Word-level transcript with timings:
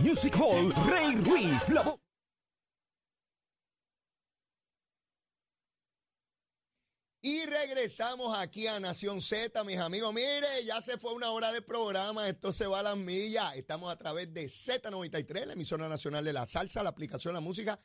Music 0.00 0.34
Hall, 0.36 0.72
Rey 0.88 1.16
Ruiz, 1.16 1.68
la 1.68 1.82
voz. 1.82 2.00
Y 7.20 7.44
regresamos 7.44 8.36
aquí 8.38 8.66
a 8.66 8.80
Nación 8.80 9.20
Z, 9.20 9.62
mis 9.64 9.78
amigos. 9.78 10.14
Mire, 10.14 10.64
ya 10.64 10.80
se 10.80 10.96
fue 10.96 11.12
una 11.12 11.30
hora 11.30 11.52
de 11.52 11.60
programa, 11.60 12.26
esto 12.26 12.54
se 12.54 12.66
va 12.66 12.80
a 12.80 12.82
las 12.82 12.96
millas. 12.96 13.54
Estamos 13.54 13.92
a 13.92 13.96
través 13.98 14.32
de 14.32 14.46
Z93, 14.46 15.44
la 15.44 15.52
emisora 15.52 15.88
nacional 15.90 16.24
de 16.24 16.32
la 16.32 16.46
salsa, 16.46 16.82
la 16.82 16.88
aplicación 16.88 17.34
la 17.34 17.40
música 17.40 17.78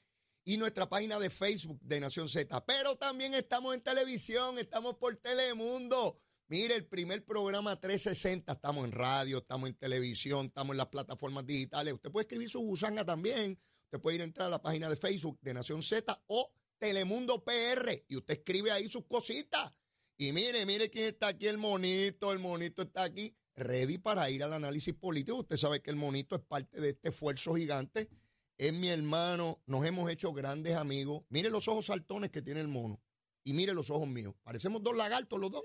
y 0.45 0.55
nuestra 0.55 0.87
página 0.87 1.19
de 1.19 1.29
Facebook 1.29 1.79
de 1.81 1.99
Nación 1.99 2.29
Z. 2.29 2.65
Pero 2.65 2.95
también 2.95 3.33
estamos 3.33 3.75
en 3.75 3.81
televisión, 3.81 4.57
estamos 4.57 4.95
por 4.95 5.17
Telemundo. 5.17 6.21
Mire, 6.49 6.75
el 6.75 6.85
primer 6.85 7.25
programa 7.25 7.77
360, 7.77 8.53
estamos 8.53 8.85
en 8.85 8.93
radio, 8.93 9.39
estamos 9.39 9.67
en 9.67 9.75
televisión, 9.75 10.45
estamos 10.45 10.75
en 10.75 10.77
las 10.77 10.87
plataformas 10.87 11.45
digitales. 11.45 11.93
Usted 11.93 12.09
puede 12.09 12.23
escribir 12.23 12.49
su 12.49 12.61
gusanga 12.61 13.03
también. 13.03 13.59
Usted 13.87 13.99
puede 13.99 14.15
ir 14.15 14.21
a 14.21 14.23
entrar 14.23 14.47
a 14.47 14.51
la 14.51 14.61
página 14.61 14.89
de 14.89 14.95
Facebook 14.95 15.37
de 15.41 15.53
Nación 15.53 15.83
Z 15.83 16.23
o 16.27 16.53
Telemundo 16.77 17.43
PR 17.43 18.01
y 18.07 18.15
usted 18.15 18.35
escribe 18.35 18.71
ahí 18.71 18.87
sus 18.87 19.05
cositas. 19.07 19.73
Y 20.15 20.31
mire, 20.31 20.65
mire 20.65 20.89
quién 20.89 21.07
está 21.07 21.27
aquí, 21.27 21.47
el 21.47 21.57
monito, 21.57 22.31
el 22.31 22.39
monito 22.39 22.83
está 22.83 23.03
aquí, 23.03 23.35
ready 23.55 23.97
para 23.97 24.29
ir 24.29 24.41
al 24.41 24.53
análisis 24.53 24.93
político. 24.93 25.39
Usted 25.39 25.57
sabe 25.57 25.81
que 25.81 25.89
el 25.89 25.97
monito 25.97 26.33
es 26.37 26.41
parte 26.43 26.79
de 26.79 26.91
este 26.91 27.09
esfuerzo 27.09 27.55
gigante. 27.55 28.09
Es 28.57 28.71
mi 28.71 28.87
hermano, 28.87 29.61
nos 29.65 29.85
hemos 29.85 30.09
hecho 30.09 30.31
grandes 30.31 30.77
amigos. 30.77 31.25
Mire 31.27 31.49
los 31.49 31.67
ojos 31.67 31.87
saltones 31.87 32.31
que 32.31 32.41
tiene 32.41 32.61
el 32.61 32.69
mono 32.69 33.01
y 33.43 33.51
mire 33.51 33.73
los 33.73 33.89
ojos 33.89 34.07
míos. 34.07 34.33
Parecemos 34.43 34.81
dos 34.81 34.95
lagartos 34.95 35.37
los 35.41 35.51
dos. 35.51 35.63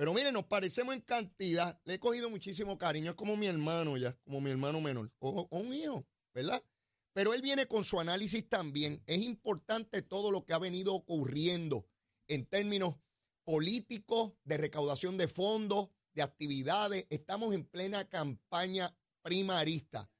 Pero 0.00 0.14
mire, 0.14 0.32
nos 0.32 0.46
parecemos 0.46 0.94
en 0.94 1.02
cantidad. 1.02 1.78
Le 1.84 1.92
he 1.92 1.98
cogido 1.98 2.30
muchísimo 2.30 2.78
cariño. 2.78 3.10
Es 3.10 3.16
como 3.18 3.36
mi 3.36 3.48
hermano 3.48 3.98
ya, 3.98 4.16
como 4.24 4.40
mi 4.40 4.50
hermano 4.50 4.80
menor. 4.80 5.12
O, 5.18 5.46
o 5.50 5.58
un 5.58 5.74
hijo, 5.74 6.06
¿verdad? 6.32 6.64
Pero 7.12 7.34
él 7.34 7.42
viene 7.42 7.66
con 7.66 7.84
su 7.84 8.00
análisis 8.00 8.48
también. 8.48 9.02
Es 9.06 9.20
importante 9.20 10.00
todo 10.00 10.30
lo 10.30 10.46
que 10.46 10.54
ha 10.54 10.58
venido 10.58 10.94
ocurriendo 10.94 11.86
en 12.28 12.46
términos 12.46 12.94
políticos, 13.44 14.32
de 14.44 14.56
recaudación 14.56 15.18
de 15.18 15.28
fondos, 15.28 15.90
de 16.14 16.22
actividades. 16.22 17.06
Estamos 17.10 17.54
en 17.54 17.66
plena 17.66 18.08
campaña 18.08 18.96
primarista. 19.20 20.10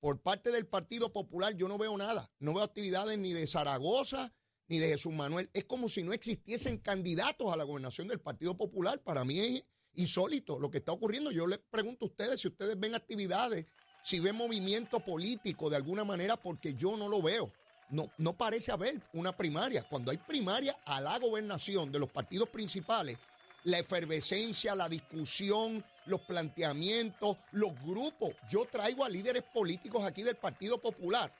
Por 0.00 0.20
parte 0.20 0.50
del 0.50 0.66
Partido 0.66 1.14
Popular 1.14 1.56
yo 1.56 1.66
no 1.66 1.78
veo 1.78 1.96
nada. 1.96 2.30
No 2.40 2.52
veo 2.52 2.62
actividades 2.62 3.16
ni 3.18 3.32
de 3.32 3.46
Zaragoza 3.46 4.34
ni 4.70 4.78
de 4.78 4.88
Jesús 4.88 5.12
Manuel. 5.12 5.50
Es 5.52 5.64
como 5.64 5.90
si 5.90 6.02
no 6.02 6.14
existiesen 6.14 6.78
candidatos 6.78 7.52
a 7.52 7.56
la 7.56 7.64
gobernación 7.64 8.08
del 8.08 8.20
Partido 8.20 8.56
Popular. 8.56 9.02
Para 9.02 9.24
mí 9.24 9.38
es 9.40 9.64
insólito 9.94 10.58
lo 10.58 10.70
que 10.70 10.78
está 10.78 10.92
ocurriendo. 10.92 11.32
Yo 11.32 11.46
les 11.46 11.58
pregunto 11.58 12.06
a 12.06 12.08
ustedes 12.08 12.40
si 12.40 12.48
ustedes 12.48 12.78
ven 12.78 12.94
actividades 12.94 13.66
si 14.02 14.20
ve 14.20 14.32
movimiento 14.32 15.00
político 15.00 15.68
de 15.68 15.76
alguna 15.76 16.04
manera, 16.04 16.36
porque 16.36 16.74
yo 16.74 16.96
no 16.96 17.08
lo 17.08 17.20
veo. 17.20 17.52
No, 17.90 18.10
no 18.18 18.32
parece 18.36 18.72
haber 18.72 19.00
una 19.12 19.36
primaria. 19.36 19.82
Cuando 19.82 20.10
hay 20.10 20.16
primaria 20.16 20.78
a 20.86 21.00
la 21.00 21.18
gobernación 21.18 21.90
de 21.90 21.98
los 21.98 22.08
partidos 22.08 22.48
principales, 22.48 23.18
la 23.64 23.78
efervescencia, 23.78 24.74
la 24.74 24.88
discusión, 24.88 25.84
los 26.06 26.20
planteamientos, 26.22 27.36
los 27.52 27.72
grupos. 27.84 28.30
Yo 28.48 28.64
traigo 28.64 29.04
a 29.04 29.08
líderes 29.08 29.42
políticos 29.42 30.04
aquí 30.04 30.22
del 30.22 30.36
Partido 30.36 30.78
Popular 30.78 31.34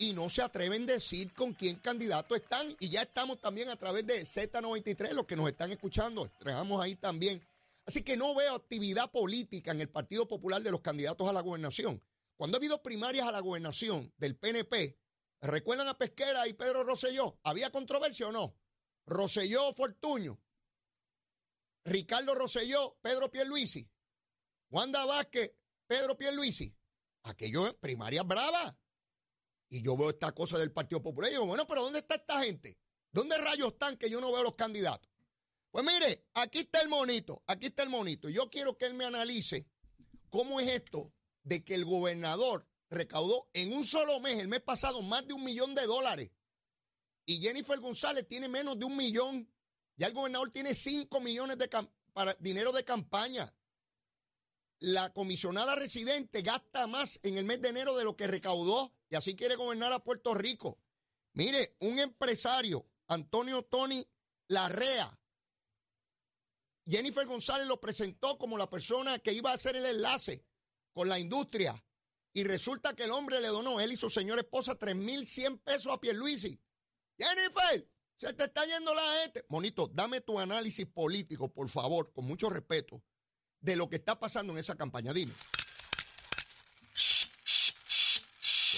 y 0.00 0.12
no 0.12 0.28
se 0.28 0.42
atreven 0.42 0.82
a 0.90 0.94
decir 0.94 1.32
con 1.32 1.54
quién 1.54 1.76
candidato 1.76 2.34
están. 2.34 2.74
Y 2.80 2.88
ya 2.88 3.02
estamos 3.02 3.40
también 3.40 3.68
a 3.68 3.76
través 3.76 4.04
de 4.04 4.22
Z93, 4.22 5.12
los 5.12 5.26
que 5.26 5.36
nos 5.36 5.48
están 5.48 5.70
escuchando, 5.70 6.24
entregamos 6.24 6.82
ahí 6.82 6.96
también 6.96 7.40
Así 7.90 8.02
que 8.02 8.16
no 8.16 8.36
veo 8.36 8.54
actividad 8.54 9.10
política 9.10 9.72
en 9.72 9.80
el 9.80 9.88
Partido 9.88 10.28
Popular 10.28 10.62
de 10.62 10.70
los 10.70 10.80
candidatos 10.80 11.28
a 11.28 11.32
la 11.32 11.40
gobernación. 11.40 12.00
Cuando 12.36 12.56
ha 12.56 12.58
habido 12.58 12.82
primarias 12.82 13.26
a 13.26 13.32
la 13.32 13.40
gobernación 13.40 14.12
del 14.16 14.36
PNP, 14.36 14.96
¿recuerdan 15.40 15.88
a 15.88 15.98
Pesquera 15.98 16.46
y 16.46 16.54
Pedro 16.54 16.84
Rosselló? 16.84 17.40
¿Había 17.42 17.70
controversia 17.70 18.28
o 18.28 18.32
no? 18.32 18.56
Rosselló 19.06 19.72
Fortuño, 19.72 20.40
Ricardo 21.84 22.36
Rosselló, 22.36 22.96
Pedro 23.02 23.30
Pierluisi, 23.30 23.90
Wanda 24.70 25.04
Vázquez, 25.04 25.52
Pedro 25.88 26.16
Pierluisi. 26.16 26.72
Aquello 27.24 27.66
es 27.66 27.74
primaria 27.74 28.22
brava. 28.22 28.78
Y 29.70 29.82
yo 29.82 29.96
veo 29.96 30.10
esta 30.10 30.32
cosa 30.32 30.58
del 30.58 30.72
Partido 30.72 31.00
Popular 31.00 31.30
y 31.30 31.34
digo, 31.34 31.46
bueno, 31.46 31.66
pero 31.66 31.82
¿dónde 31.82 32.00
está 32.00 32.16
esta 32.16 32.42
gente? 32.42 32.76
¿Dónde 33.12 33.38
rayos 33.38 33.72
están 33.72 33.96
que 33.96 34.10
yo 34.10 34.20
no 34.20 34.32
veo 34.32 34.42
los 34.42 34.56
candidatos? 34.56 35.08
Pues 35.70 35.84
mire, 35.84 36.26
aquí 36.34 36.58
está 36.60 36.82
el 36.82 36.88
monito, 36.88 37.44
aquí 37.46 37.68
está 37.68 37.84
el 37.84 37.90
monito. 37.90 38.28
Yo 38.28 38.50
quiero 38.50 38.76
que 38.76 38.86
él 38.86 38.94
me 38.94 39.04
analice 39.04 39.68
cómo 40.28 40.60
es 40.60 40.68
esto 40.68 41.12
de 41.44 41.64
que 41.64 41.76
el 41.76 41.84
gobernador 41.84 42.66
recaudó 42.90 43.48
en 43.52 43.72
un 43.72 43.84
solo 43.84 44.18
mes, 44.18 44.38
el 44.38 44.48
mes 44.48 44.60
pasado, 44.60 45.00
más 45.02 45.26
de 45.28 45.34
un 45.34 45.44
millón 45.44 45.76
de 45.76 45.86
dólares. 45.86 46.32
Y 47.24 47.40
Jennifer 47.40 47.78
González 47.78 48.26
tiene 48.26 48.48
menos 48.48 48.76
de 48.76 48.86
un 48.86 48.96
millón. 48.96 49.48
Ya 49.96 50.08
el 50.08 50.12
gobernador 50.12 50.50
tiene 50.50 50.74
cinco 50.74 51.20
millones 51.20 51.58
de 51.58 51.70
dinero 52.40 52.72
de 52.72 52.84
campaña. 52.84 53.54
La 54.80 55.12
comisionada 55.12 55.76
residente 55.76 56.42
gasta 56.42 56.88
más 56.88 57.20
en 57.22 57.38
el 57.38 57.44
mes 57.44 57.62
de 57.62 57.68
enero 57.68 57.96
de 57.96 58.02
lo 58.02 58.16
que 58.16 58.26
recaudó 58.26 58.92
y 59.10 59.16
así 59.16 59.34
quiere 59.34 59.56
gobernar 59.56 59.92
a 59.92 60.02
Puerto 60.02 60.32
Rico. 60.34 60.78
Mire, 61.32 61.76
un 61.80 61.98
empresario, 61.98 62.86
Antonio 63.08 63.64
Tony 63.64 64.06
Larrea, 64.48 65.20
Jennifer 66.86 67.26
González 67.26 67.66
lo 67.66 67.80
presentó 67.80 68.38
como 68.38 68.58
la 68.58 68.70
persona 68.70 69.18
que 69.18 69.32
iba 69.32 69.50
a 69.50 69.54
hacer 69.54 69.76
el 69.76 69.86
enlace 69.86 70.44
con 70.92 71.08
la 71.08 71.18
industria. 71.18 71.84
Y 72.32 72.44
resulta 72.44 72.94
que 72.94 73.04
el 73.04 73.10
hombre 73.10 73.40
le 73.40 73.48
donó, 73.48 73.80
él 73.80 73.92
y 73.92 73.96
su 73.96 74.08
señora 74.08 74.40
esposa, 74.40 74.78
3.100 74.78 75.60
pesos 75.62 75.92
a 75.92 76.00
Pierluisi. 76.00 76.60
Jennifer, 77.18 77.88
se 78.16 78.32
te 78.34 78.44
está 78.44 78.64
yendo 78.64 78.94
la 78.94 79.02
gente. 79.22 79.44
Monito, 79.48 79.88
dame 79.88 80.20
tu 80.20 80.38
análisis 80.38 80.86
político, 80.86 81.52
por 81.52 81.68
favor, 81.68 82.12
con 82.12 82.24
mucho 82.24 82.48
respeto, 82.48 83.02
de 83.60 83.76
lo 83.76 83.88
que 83.88 83.96
está 83.96 84.18
pasando 84.18 84.52
en 84.52 84.58
esa 84.58 84.76
campaña. 84.76 85.12
Dime. 85.12 85.32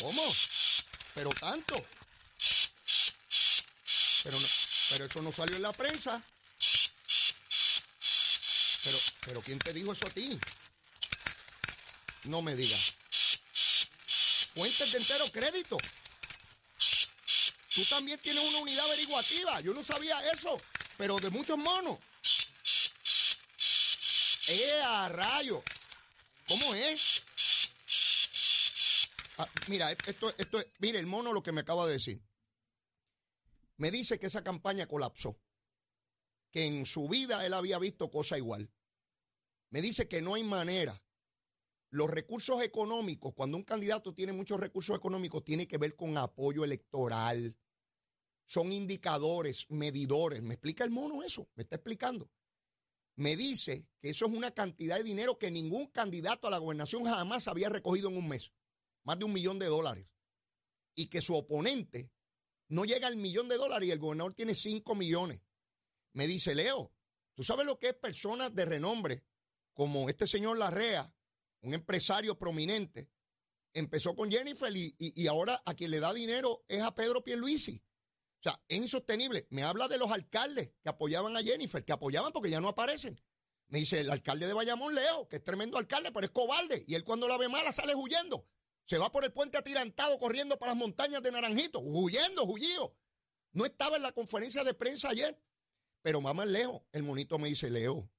¿Cómo? 0.00 0.34
Pero 1.14 1.30
tanto. 1.30 1.86
Pero, 4.24 4.38
pero 4.90 5.04
eso 5.06 5.22
no 5.22 5.32
salió 5.32 5.56
en 5.56 5.62
la 5.62 5.72
prensa. 5.72 6.22
Pero, 8.84 8.98
pero 9.26 9.42
¿quién 9.42 9.58
te 9.58 9.72
dijo 9.72 9.92
eso 9.92 10.06
a 10.06 10.10
ti? 10.10 10.38
No 12.24 12.40
me 12.42 12.54
digas. 12.54 12.94
Fuentes 14.54 14.92
de 14.92 14.98
entero 14.98 15.24
crédito. 15.32 15.76
Tú 17.74 17.84
también 17.86 18.18
tienes 18.18 18.44
una 18.44 18.58
unidad 18.58 18.84
averiguativa. 18.84 19.60
Yo 19.60 19.72
no 19.72 19.82
sabía 19.82 20.20
eso, 20.32 20.60
pero 20.98 21.18
de 21.18 21.30
muchos 21.30 21.56
monos. 21.56 21.98
¡Eh, 24.48 24.80
a 24.84 25.08
rayo! 25.08 25.62
¿Cómo 26.46 26.74
es? 26.74 27.22
Ah, 29.38 29.48
mira, 29.68 29.90
esto, 29.92 30.34
esto, 30.36 30.62
mire, 30.78 30.98
el 30.98 31.06
mono 31.06 31.32
lo 31.32 31.42
que 31.42 31.52
me 31.52 31.62
acaba 31.62 31.86
de 31.86 31.94
decir. 31.94 32.22
Me 33.76 33.90
dice 33.90 34.18
que 34.18 34.26
esa 34.26 34.44
campaña 34.44 34.86
colapsó 34.86 35.38
que 36.52 36.66
en 36.66 36.86
su 36.86 37.08
vida 37.08 37.44
él 37.44 37.54
había 37.54 37.78
visto 37.78 38.10
cosa 38.10 38.36
igual. 38.36 38.70
Me 39.70 39.80
dice 39.80 40.06
que 40.06 40.22
no 40.22 40.34
hay 40.34 40.44
manera. 40.44 41.02
Los 41.90 42.10
recursos 42.10 42.62
económicos, 42.62 43.34
cuando 43.34 43.56
un 43.56 43.64
candidato 43.64 44.14
tiene 44.14 44.32
muchos 44.32 44.60
recursos 44.60 44.96
económicos, 44.96 45.44
tiene 45.44 45.66
que 45.66 45.78
ver 45.78 45.96
con 45.96 46.16
apoyo 46.16 46.62
electoral. 46.62 47.56
Son 48.44 48.70
indicadores, 48.70 49.66
medidores. 49.70 50.42
¿Me 50.42 50.54
explica 50.54 50.84
el 50.84 50.90
mono 50.90 51.22
eso? 51.22 51.48
¿Me 51.54 51.62
está 51.62 51.76
explicando? 51.76 52.30
Me 53.16 53.36
dice 53.36 53.86
que 54.00 54.10
eso 54.10 54.26
es 54.26 54.32
una 54.32 54.52
cantidad 54.52 54.96
de 54.96 55.04
dinero 55.04 55.38
que 55.38 55.50
ningún 55.50 55.86
candidato 55.86 56.46
a 56.46 56.50
la 56.50 56.58
gobernación 56.58 57.04
jamás 57.04 57.48
había 57.48 57.68
recogido 57.68 58.08
en 58.08 58.18
un 58.18 58.28
mes. 58.28 58.52
Más 59.04 59.18
de 59.18 59.24
un 59.24 59.32
millón 59.32 59.58
de 59.58 59.66
dólares. 59.66 60.06
Y 60.94 61.06
que 61.06 61.20
su 61.20 61.34
oponente 61.34 62.10
no 62.68 62.84
llega 62.84 63.06
al 63.06 63.16
millón 63.16 63.48
de 63.48 63.56
dólares 63.56 63.88
y 63.88 63.92
el 63.92 63.98
gobernador 63.98 64.34
tiene 64.34 64.54
cinco 64.54 64.94
millones 64.94 65.40
me 66.12 66.26
dice, 66.26 66.54
Leo, 66.54 66.92
¿tú 67.34 67.42
sabes 67.42 67.66
lo 67.66 67.78
que 67.78 67.88
es 67.88 67.94
personas 67.94 68.54
de 68.54 68.64
renombre 68.64 69.24
como 69.72 70.08
este 70.08 70.26
señor 70.26 70.58
Larrea, 70.58 71.12
un 71.62 71.74
empresario 71.74 72.38
prominente? 72.38 73.10
Empezó 73.74 74.14
con 74.14 74.30
Jennifer 74.30 74.70
y, 74.74 75.26
ahora 75.26 75.62
a 75.64 75.74
quien 75.74 75.90
le 75.90 76.00
da 76.00 76.12
dinero 76.12 76.64
es 76.68 76.82
a 76.82 76.94
Pedro 76.94 77.24
Pierluisi. 77.24 77.82
O 78.40 78.42
sea, 78.42 78.60
es 78.68 78.76
insostenible. 78.76 79.46
Me 79.50 79.62
habla 79.62 79.88
de 79.88 79.96
los 79.96 80.10
alcaldes 80.10 80.72
que 80.82 80.90
apoyaban 80.90 81.36
a 81.36 81.42
Jennifer, 81.42 81.82
que 81.84 81.92
apoyaban 81.92 82.32
porque 82.32 82.50
ya 82.50 82.60
no 82.60 82.68
aparecen. 82.68 83.18
Me 83.68 83.78
dice 83.78 84.00
el 84.00 84.10
alcalde 84.10 84.46
de 84.46 84.52
Bayamón, 84.52 84.94
Leo, 84.94 85.26
que 85.28 85.36
es 85.36 85.44
tremendo 85.44 85.78
alcalde, 85.78 86.12
pero 86.12 86.26
es 86.26 86.32
cobarde. 86.32 86.84
Y 86.86 86.94
él 86.94 87.04
cuando 87.04 87.26
la 87.26 87.38
ve 87.38 87.48
mala 87.48 87.72
sale 87.72 87.94
huyendo. 87.94 88.46
Se 88.84 88.98
va 88.98 89.10
por 89.10 89.24
el 89.24 89.32
puente 89.32 89.58
atirantado 89.58 90.18
corriendo 90.18 90.58
para 90.58 90.72
las 90.72 90.78
montañas 90.78 91.22
de 91.22 91.32
Naranjito, 91.32 91.80
huyendo, 91.80 92.44
huyido. 92.44 92.96
No 93.52 93.64
estaba 93.64 93.96
en 93.96 94.02
la 94.02 94.12
conferencia 94.12 94.64
de 94.64 94.74
prensa 94.74 95.10
ayer. 95.10 95.40
Pero 96.02 96.20
va 96.20 96.34
más 96.34 96.48
lejos. 96.48 96.82
El 96.92 97.04
monito 97.04 97.38
me 97.38 97.48
dice, 97.48 97.70
Leo, 97.70 98.10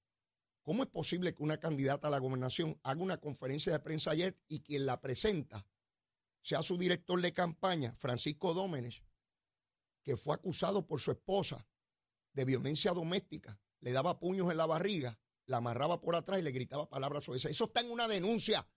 ¿cómo 0.62 0.84
es 0.84 0.90
posible 0.90 1.34
que 1.36 1.44
una 1.44 1.60
candidata 1.60 2.08
a 2.08 2.12
la 2.12 2.20
gobernación 2.20 2.80
haga 2.84 3.02
una 3.02 3.18
conferencia 3.18 3.74
de 3.74 3.80
prensa 3.80 4.12
ayer 4.12 4.40
y 4.48 4.62
quien 4.62 4.86
la 4.86 5.02
presenta 5.02 5.68
sea 6.42 6.62
su 6.62 6.78
director 6.78 7.22
de 7.22 7.34
campaña, 7.34 7.96
Francisco 7.98 8.54
Dómenes, 8.54 9.04
que 10.04 10.18
fue 10.18 10.36
acusado 10.36 10.86
por 10.86 11.00
su 11.00 11.12
esposa 11.12 11.68
de 12.34 12.46
violencia 12.46 12.92
doméstica, 12.92 13.60
le 13.80 13.92
daba 13.92 14.20
puños 14.20 14.52
en 14.52 14.58
la 14.58 14.66
barriga, 14.66 15.20
la 15.46 15.58
amarraba 15.58 16.02
por 16.02 16.16
atrás 16.16 16.40
y 16.40 16.44
le 16.44 16.52
gritaba 16.52 16.90
palabras 16.90 17.26
sobre 17.26 17.38
eso. 17.38 17.50
Eso 17.50 17.66
está 17.66 17.82
en 17.82 17.92
una 17.92 18.08
denuncia. 18.08 18.68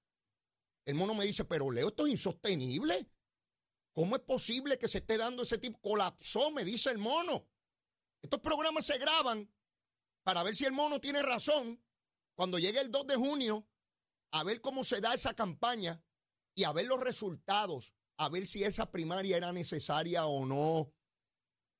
El 0.86 0.94
mono 0.94 1.14
me 1.14 1.26
dice, 1.26 1.44
pero 1.44 1.70
Leo, 1.70 1.88
esto 1.88 2.06
es 2.06 2.12
insostenible. 2.12 3.10
¿Cómo 3.92 4.16
es 4.16 4.22
posible 4.22 4.78
que 4.78 4.88
se 4.88 4.98
esté 4.98 5.16
dando 5.16 5.42
ese 5.42 5.58
tipo? 5.58 5.80
Colapsó, 5.80 6.50
me 6.50 6.64
dice 6.64 6.90
el 6.90 6.98
mono. 6.98 7.48
Estos 8.22 8.40
programas 8.40 8.86
se 8.86 8.96
graban 8.98 9.52
para 10.22 10.42
ver 10.42 10.54
si 10.54 10.64
el 10.64 10.72
mono 10.72 11.00
tiene 11.00 11.22
razón 11.22 11.82
cuando 12.36 12.58
llegue 12.58 12.80
el 12.80 12.90
2 12.90 13.06
de 13.06 13.16
junio, 13.16 13.66
a 14.32 14.44
ver 14.44 14.60
cómo 14.60 14.84
se 14.84 15.00
da 15.00 15.14
esa 15.14 15.34
campaña 15.34 16.04
y 16.54 16.64
a 16.64 16.72
ver 16.72 16.86
los 16.86 17.00
resultados, 17.00 17.94
a 18.18 18.28
ver 18.28 18.46
si 18.46 18.62
esa 18.62 18.90
primaria 18.92 19.36
era 19.36 19.52
necesaria 19.52 20.26
o 20.26 20.44
no. 20.44 20.92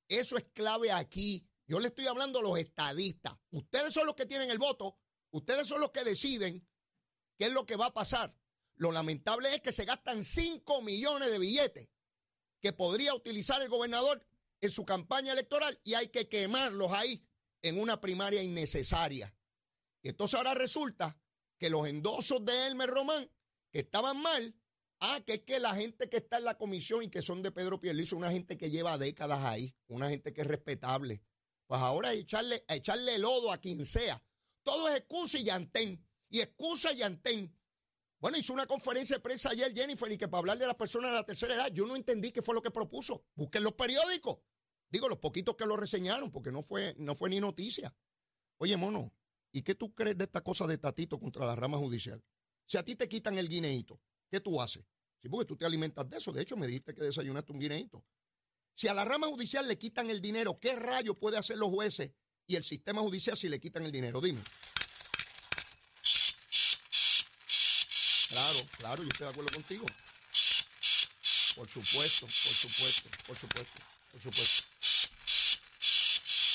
Eso 0.09 0.37
es 0.37 0.45
clave 0.53 0.91
aquí. 0.91 1.47
Yo 1.67 1.79
le 1.79 1.89
estoy 1.89 2.07
hablando 2.07 2.39
a 2.39 2.41
los 2.41 2.57
estadistas. 2.57 3.37
Ustedes 3.51 3.93
son 3.93 4.05
los 4.05 4.15
que 4.15 4.25
tienen 4.25 4.49
el 4.49 4.57
voto, 4.57 4.97
ustedes 5.31 5.67
son 5.67 5.81
los 5.81 5.91
que 5.91 6.03
deciden 6.03 6.67
qué 7.37 7.45
es 7.45 7.51
lo 7.51 7.65
que 7.65 7.75
va 7.75 7.87
a 7.87 7.93
pasar. 7.93 8.35
Lo 8.77 8.91
lamentable 8.91 9.53
es 9.53 9.61
que 9.61 9.71
se 9.71 9.85
gastan 9.85 10.23
5 10.23 10.81
millones 10.81 11.29
de 11.31 11.39
billetes 11.39 11.89
que 12.61 12.73
podría 12.73 13.13
utilizar 13.13 13.61
el 13.61 13.69
gobernador 13.69 14.25
en 14.61 14.71
su 14.71 14.85
campaña 14.85 15.33
electoral 15.33 15.79
y 15.83 15.93
hay 15.93 16.07
que 16.07 16.27
quemarlos 16.27 16.91
ahí 16.91 17.23
en 17.61 17.79
una 17.79 17.99
primaria 17.99 18.41
innecesaria. 18.41 19.35
Entonces 20.03 20.35
ahora 20.35 20.53
resulta 20.53 21.19
que 21.57 21.69
los 21.69 21.87
endosos 21.87 22.43
de 22.45 22.67
Elmer 22.67 22.89
Román, 22.89 23.29
que 23.71 23.79
estaban 23.79 24.21
mal, 24.21 24.55
ah, 24.99 25.19
que 25.25 25.33
es 25.33 25.39
que 25.41 25.59
la 25.59 25.75
gente 25.75 26.09
que 26.09 26.17
está 26.17 26.37
en 26.37 26.45
la 26.45 26.57
comisión 26.57 27.03
y 27.03 27.09
que 27.09 27.21
son 27.21 27.41
de 27.41 27.51
Pedro 27.51 27.79
Pierluisi, 27.79 28.15
una 28.15 28.31
gente 28.31 28.57
que 28.57 28.69
lleva 28.69 28.97
décadas 28.97 29.43
ahí, 29.43 29.75
una 29.87 30.09
gente 30.09 30.33
que 30.33 30.41
es 30.41 30.47
respetable, 30.47 31.21
pues 31.65 31.81
ahora 31.81 32.13
echarle, 32.13 32.63
echarle 32.69 33.17
lodo 33.17 33.51
a 33.51 33.57
quien 33.57 33.85
sea. 33.85 34.23
Todo 34.63 34.87
es 34.87 34.97
excusa 34.97 35.37
y 35.39 35.43
llantén. 35.43 36.05
Y 36.29 36.39
excusa 36.41 36.93
y 36.93 36.97
llantén. 36.97 37.56
Bueno, 38.19 38.37
hizo 38.37 38.51
una 38.51 38.65
conferencia 38.65 39.17
de 39.17 39.21
prensa 39.21 39.49
ayer 39.49 39.73
Jennifer 39.75 40.11
y 40.11 40.17
que 40.17 40.27
para 40.27 40.39
hablar 40.39 40.57
de 40.57 40.65
las 40.65 40.75
personas 40.75 41.11
de 41.11 41.17
la 41.17 41.23
tercera 41.23 41.53
edad, 41.53 41.71
yo 41.71 41.85
no 41.85 41.95
entendí 41.95 42.31
qué 42.31 42.41
fue 42.41 42.55
lo 42.55 42.61
que 42.61 42.71
propuso. 42.71 43.23
Busquen 43.35 43.63
los 43.63 43.73
periódicos. 43.73 44.39
Digo, 44.89 45.07
los 45.07 45.19
poquitos 45.19 45.55
que 45.55 45.65
lo 45.65 45.77
reseñaron, 45.77 46.31
porque 46.31 46.51
no 46.51 46.63
fue, 46.63 46.95
no 46.97 47.15
fue 47.15 47.29
ni 47.29 47.39
noticia. 47.39 47.95
Oye, 48.57 48.75
mono, 48.75 49.13
¿y 49.51 49.61
qué 49.61 49.75
tú 49.75 49.93
crees 49.93 50.17
de 50.17 50.23
esta 50.23 50.41
cosa 50.41 50.65
de 50.65 50.77
Tatito 50.77 51.19
contra 51.19 51.45
la 51.45 51.55
rama 51.55 51.77
judicial? 51.77 52.23
Si 52.65 52.77
a 52.77 52.83
ti 52.83 52.95
te 52.95 53.07
quitan 53.07 53.37
el 53.37 53.49
guineíto, 53.49 54.01
¿qué 54.29 54.39
tú 54.39 54.59
haces? 54.61 54.83
Sí, 55.21 55.29
porque 55.29 55.45
tú 55.45 55.55
te 55.55 55.65
alimentas 55.65 56.09
de 56.09 56.17
eso. 56.17 56.31
De 56.31 56.41
hecho, 56.41 56.57
me 56.57 56.67
dijiste 56.67 56.93
que 56.93 57.03
desayunaste 57.03 57.51
un 57.51 57.59
guineíto. 57.59 58.03
Si 58.73 58.87
a 58.87 58.93
la 58.93 59.05
rama 59.05 59.27
judicial 59.27 59.67
le 59.67 59.77
quitan 59.77 60.09
el 60.09 60.21
dinero, 60.21 60.59
¿qué 60.59 60.75
rayo 60.75 61.13
puede 61.15 61.37
hacer 61.37 61.57
los 61.57 61.69
jueces 61.69 62.11
y 62.47 62.55
el 62.55 62.63
sistema 62.63 63.01
judicial 63.01 63.35
si 63.37 63.49
le 63.49 63.59
quitan 63.59 63.83
el 63.83 63.91
dinero? 63.91 64.21
Dime. 64.21 64.41
Claro, 68.29 68.59
claro, 68.77 69.03
yo 69.03 69.09
estoy 69.09 69.25
de 69.25 69.31
acuerdo 69.31 69.51
contigo. 69.53 69.85
Por 71.55 71.67
supuesto, 71.69 72.25
por 72.25 72.53
supuesto, 72.53 73.09
por 73.25 73.35
supuesto, 73.35 73.81
por 74.11 74.21
supuesto. 74.21 74.63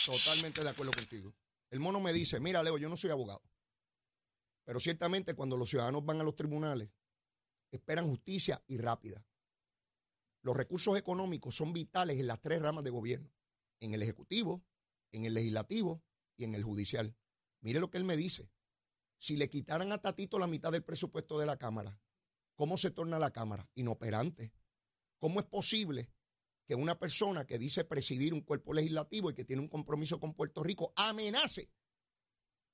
Totalmente 0.06 0.62
de 0.62 0.70
acuerdo 0.70 0.92
contigo. 0.92 1.32
El 1.70 1.80
mono 1.80 2.00
me 2.00 2.12
dice, 2.12 2.38
mira, 2.40 2.62
Leo, 2.62 2.76
yo 2.76 2.88
no 2.88 2.96
soy 2.96 3.10
abogado. 3.10 3.42
Pero 4.64 4.78
ciertamente 4.78 5.34
cuando 5.34 5.56
los 5.56 5.70
ciudadanos 5.70 6.04
van 6.04 6.20
a 6.20 6.24
los 6.24 6.36
tribunales, 6.36 6.90
esperan 7.70 8.08
justicia 8.08 8.62
y 8.66 8.78
rápida. 8.78 9.24
Los 10.42 10.56
recursos 10.56 10.98
económicos 10.98 11.54
son 11.54 11.72
vitales 11.72 12.18
en 12.18 12.26
las 12.26 12.40
tres 12.40 12.60
ramas 12.60 12.84
de 12.84 12.90
gobierno, 12.90 13.32
en 13.80 13.94
el 13.94 14.02
Ejecutivo, 14.02 14.62
en 15.12 15.24
el 15.24 15.34
Legislativo 15.34 16.02
y 16.36 16.44
en 16.44 16.54
el 16.54 16.62
Judicial. 16.64 17.16
Mire 17.60 17.80
lo 17.80 17.90
que 17.90 17.98
él 17.98 18.04
me 18.04 18.16
dice. 18.16 18.50
Si 19.22 19.36
le 19.36 19.48
quitaran 19.48 19.92
a 19.92 19.98
Tatito 19.98 20.36
la 20.36 20.48
mitad 20.48 20.72
del 20.72 20.82
presupuesto 20.82 21.38
de 21.38 21.46
la 21.46 21.56
Cámara, 21.56 21.96
¿cómo 22.56 22.76
se 22.76 22.90
torna 22.90 23.20
la 23.20 23.30
Cámara? 23.30 23.70
Inoperante. 23.76 24.52
¿Cómo 25.20 25.38
es 25.38 25.46
posible 25.46 26.10
que 26.66 26.74
una 26.74 26.98
persona 26.98 27.46
que 27.46 27.56
dice 27.56 27.84
presidir 27.84 28.34
un 28.34 28.40
cuerpo 28.40 28.74
legislativo 28.74 29.30
y 29.30 29.34
que 29.34 29.44
tiene 29.44 29.62
un 29.62 29.68
compromiso 29.68 30.18
con 30.18 30.34
Puerto 30.34 30.64
Rico 30.64 30.92
amenace 30.96 31.70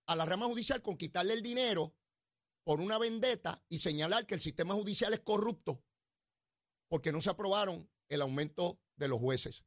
a 0.07 0.17
la 0.17 0.25
rama 0.25 0.47
judicial 0.47 0.81
con 0.81 0.97
quitarle 0.97 1.35
el 1.35 1.43
dinero 1.43 1.95
por 2.65 2.81
una 2.81 2.97
vendetta 2.97 3.63
y 3.69 3.81
señalar 3.81 4.25
que 4.25 4.35
el 4.35 4.41
sistema 4.41 4.73
judicial 4.73 5.13
es 5.13 5.21
corrupto 5.21 5.85
porque 6.89 7.13
no 7.13 7.21
se 7.21 7.29
aprobaron 7.29 7.91
el 8.09 8.23
aumento 8.23 8.81
de 8.97 9.09
los 9.09 9.21
jueces. 9.21 9.65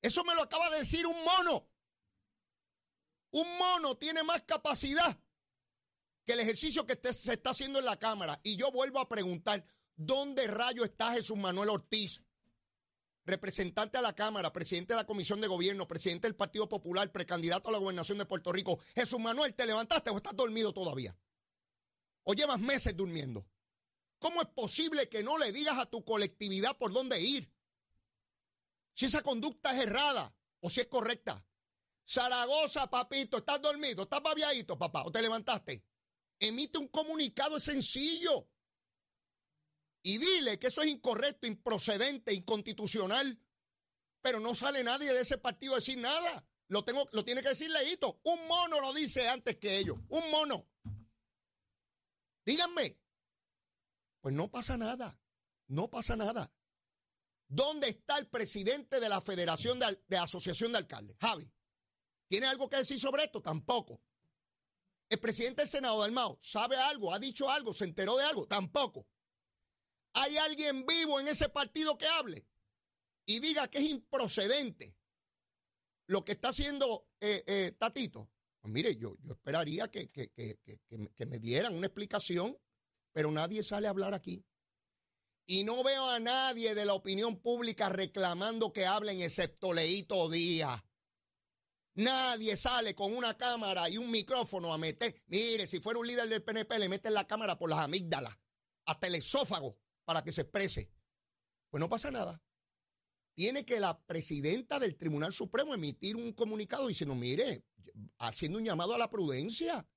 Eso 0.00 0.22
me 0.22 0.36
lo 0.36 0.42
acaba 0.42 0.70
de 0.70 0.78
decir 0.78 1.08
un 1.08 1.24
mono. 1.24 1.68
Un 3.32 3.58
mono 3.58 3.96
tiene 3.96 4.22
más 4.22 4.44
capacidad 4.44 5.23
que 6.24 6.32
el 6.32 6.40
ejercicio 6.40 6.86
que 6.86 6.98
se 7.12 7.34
está 7.34 7.50
haciendo 7.50 7.78
en 7.78 7.84
la 7.84 7.98
Cámara. 7.98 8.40
Y 8.42 8.56
yo 8.56 8.70
vuelvo 8.72 8.98
a 8.98 9.08
preguntar, 9.08 9.64
¿dónde 9.96 10.46
rayo 10.46 10.84
está 10.84 11.12
Jesús 11.12 11.36
Manuel 11.36 11.70
Ortiz? 11.70 12.22
Representante 13.26 13.96
a 13.96 14.02
la 14.02 14.14
Cámara, 14.14 14.52
presidente 14.52 14.94
de 14.94 14.98
la 15.00 15.06
Comisión 15.06 15.40
de 15.40 15.48
Gobierno, 15.48 15.88
presidente 15.88 16.26
del 16.26 16.36
Partido 16.36 16.68
Popular, 16.68 17.10
precandidato 17.10 17.68
a 17.68 17.72
la 17.72 17.78
gobernación 17.78 18.18
de 18.18 18.26
Puerto 18.26 18.52
Rico. 18.52 18.78
Jesús 18.94 19.18
Manuel, 19.18 19.54
¿te 19.54 19.66
levantaste 19.66 20.10
o 20.10 20.16
estás 20.16 20.36
dormido 20.36 20.72
todavía? 20.72 21.16
¿O 22.24 22.34
llevas 22.34 22.60
meses 22.60 22.96
durmiendo? 22.96 23.46
¿Cómo 24.18 24.40
es 24.40 24.48
posible 24.48 25.08
que 25.08 25.22
no 25.22 25.38
le 25.38 25.52
digas 25.52 25.78
a 25.78 25.86
tu 25.86 26.04
colectividad 26.04 26.76
por 26.76 26.92
dónde 26.92 27.20
ir? 27.20 27.50
Si 28.94 29.06
esa 29.06 29.22
conducta 29.22 29.72
es 29.72 29.86
errada 29.86 30.34
o 30.60 30.70
si 30.70 30.80
es 30.80 30.86
correcta. 30.86 31.44
Zaragoza, 32.06 32.88
papito, 32.88 33.38
¿estás 33.38 33.60
dormido? 33.60 34.04
¿Estás 34.04 34.22
babiadito, 34.22 34.78
papá? 34.78 35.02
¿O 35.04 35.12
te 35.12 35.20
levantaste? 35.20 35.82
Emite 36.40 36.78
un 36.78 36.88
comunicado, 36.88 37.56
es 37.56 37.64
sencillo. 37.64 38.48
Y 40.02 40.18
dile 40.18 40.58
que 40.58 40.66
eso 40.66 40.82
es 40.82 40.88
incorrecto, 40.88 41.46
improcedente, 41.46 42.34
inconstitucional. 42.34 43.40
Pero 44.20 44.40
no 44.40 44.54
sale 44.54 44.84
nadie 44.84 45.12
de 45.12 45.20
ese 45.20 45.38
partido 45.38 45.74
a 45.74 45.76
decir 45.76 45.98
nada. 45.98 46.46
Lo, 46.68 46.84
tengo, 46.84 47.08
lo 47.12 47.24
tiene 47.24 47.42
que 47.42 47.50
decir 47.50 47.70
Leito. 47.70 48.20
Un 48.24 48.46
mono 48.46 48.80
lo 48.80 48.92
dice 48.92 49.28
antes 49.28 49.56
que 49.56 49.78
ellos. 49.78 49.98
Un 50.08 50.30
mono. 50.30 50.68
Díganme, 52.44 52.98
pues 54.20 54.34
no 54.34 54.50
pasa 54.50 54.76
nada, 54.76 55.18
no 55.68 55.88
pasa 55.90 56.16
nada. 56.16 56.52
¿Dónde 57.48 57.88
está 57.88 58.18
el 58.18 58.26
presidente 58.26 59.00
de 59.00 59.08
la 59.08 59.20
Federación 59.20 59.78
de, 59.78 60.18
Asociación 60.18 60.72
de 60.72 60.78
Alcaldes? 60.78 61.16
Javi, 61.20 61.50
¿tiene 62.28 62.46
algo 62.46 62.68
que 62.68 62.78
decir 62.78 62.98
sobre 62.98 63.24
esto? 63.24 63.40
Tampoco. 63.40 64.00
El 65.08 65.20
presidente 65.20 65.62
del 65.62 65.68
Senado, 65.68 66.00
Dalmao, 66.00 66.38
¿sabe 66.40 66.76
algo? 66.76 67.12
¿Ha 67.12 67.18
dicho 67.18 67.50
algo? 67.50 67.72
¿Se 67.72 67.84
enteró 67.84 68.16
de 68.16 68.24
algo? 68.24 68.46
Tampoco. 68.46 69.06
¿Hay 70.14 70.36
alguien 70.36 70.86
vivo 70.86 71.20
en 71.20 71.28
ese 71.28 71.48
partido 71.48 71.98
que 71.98 72.06
hable 72.06 72.46
y 73.26 73.40
diga 73.40 73.68
que 73.68 73.78
es 73.78 73.90
improcedente 73.90 74.96
lo 76.06 76.24
que 76.24 76.32
está 76.32 76.48
haciendo 76.48 77.08
eh, 77.20 77.42
eh, 77.46 77.72
Tatito? 77.78 78.30
Pues 78.60 78.72
mire, 78.72 78.96
yo, 78.96 79.16
yo 79.22 79.32
esperaría 79.32 79.90
que, 79.90 80.08
que 80.10 81.26
me 81.26 81.38
dieran 81.38 81.74
una 81.74 81.86
explicación 81.86 82.58
pero 83.14 83.30
nadie 83.30 83.62
sale 83.62 83.86
a 83.86 83.90
hablar 83.90 84.12
aquí. 84.12 84.44
Y 85.46 85.62
no 85.64 85.82
veo 85.84 86.10
a 86.10 86.18
nadie 86.18 86.74
de 86.74 86.84
la 86.84 86.94
opinión 86.94 87.40
pública 87.40 87.88
reclamando 87.88 88.72
que 88.72 88.86
hablen 88.86 89.20
excepto 89.20 89.72
Leito 89.72 90.28
Díaz. 90.28 90.82
Nadie 91.96 92.56
sale 92.56 92.94
con 92.94 93.14
una 93.14 93.36
cámara 93.36 93.88
y 93.88 93.98
un 93.98 94.10
micrófono 94.10 94.72
a 94.72 94.78
meter. 94.78 95.22
Mire, 95.26 95.66
si 95.66 95.80
fuera 95.80 96.00
un 96.00 96.06
líder 96.06 96.28
del 96.28 96.42
PNP, 96.42 96.78
le 96.78 96.88
meten 96.88 97.14
la 97.14 97.26
cámara 97.26 97.56
por 97.56 97.70
las 97.70 97.78
amígdalas, 97.78 98.36
hasta 98.86 99.06
el 99.06 99.14
esófago, 99.14 99.78
para 100.04 100.24
que 100.24 100.32
se 100.32 100.42
exprese. 100.42 100.90
Pues 101.70 101.80
no 101.80 101.88
pasa 101.88 102.10
nada. 102.10 102.42
Tiene 103.34 103.64
que 103.64 103.80
la 103.80 104.00
presidenta 104.06 104.78
del 104.78 104.96
Tribunal 104.96 105.32
Supremo 105.32 105.74
emitir 105.74 106.16
un 106.16 106.32
comunicado 106.32 106.88
diciendo, 106.88 107.14
mire, 107.14 107.64
haciendo 108.18 108.58
un 108.58 108.64
llamado 108.64 108.94
a 108.94 108.98
la 108.98 109.10
prudencia, 109.10 109.88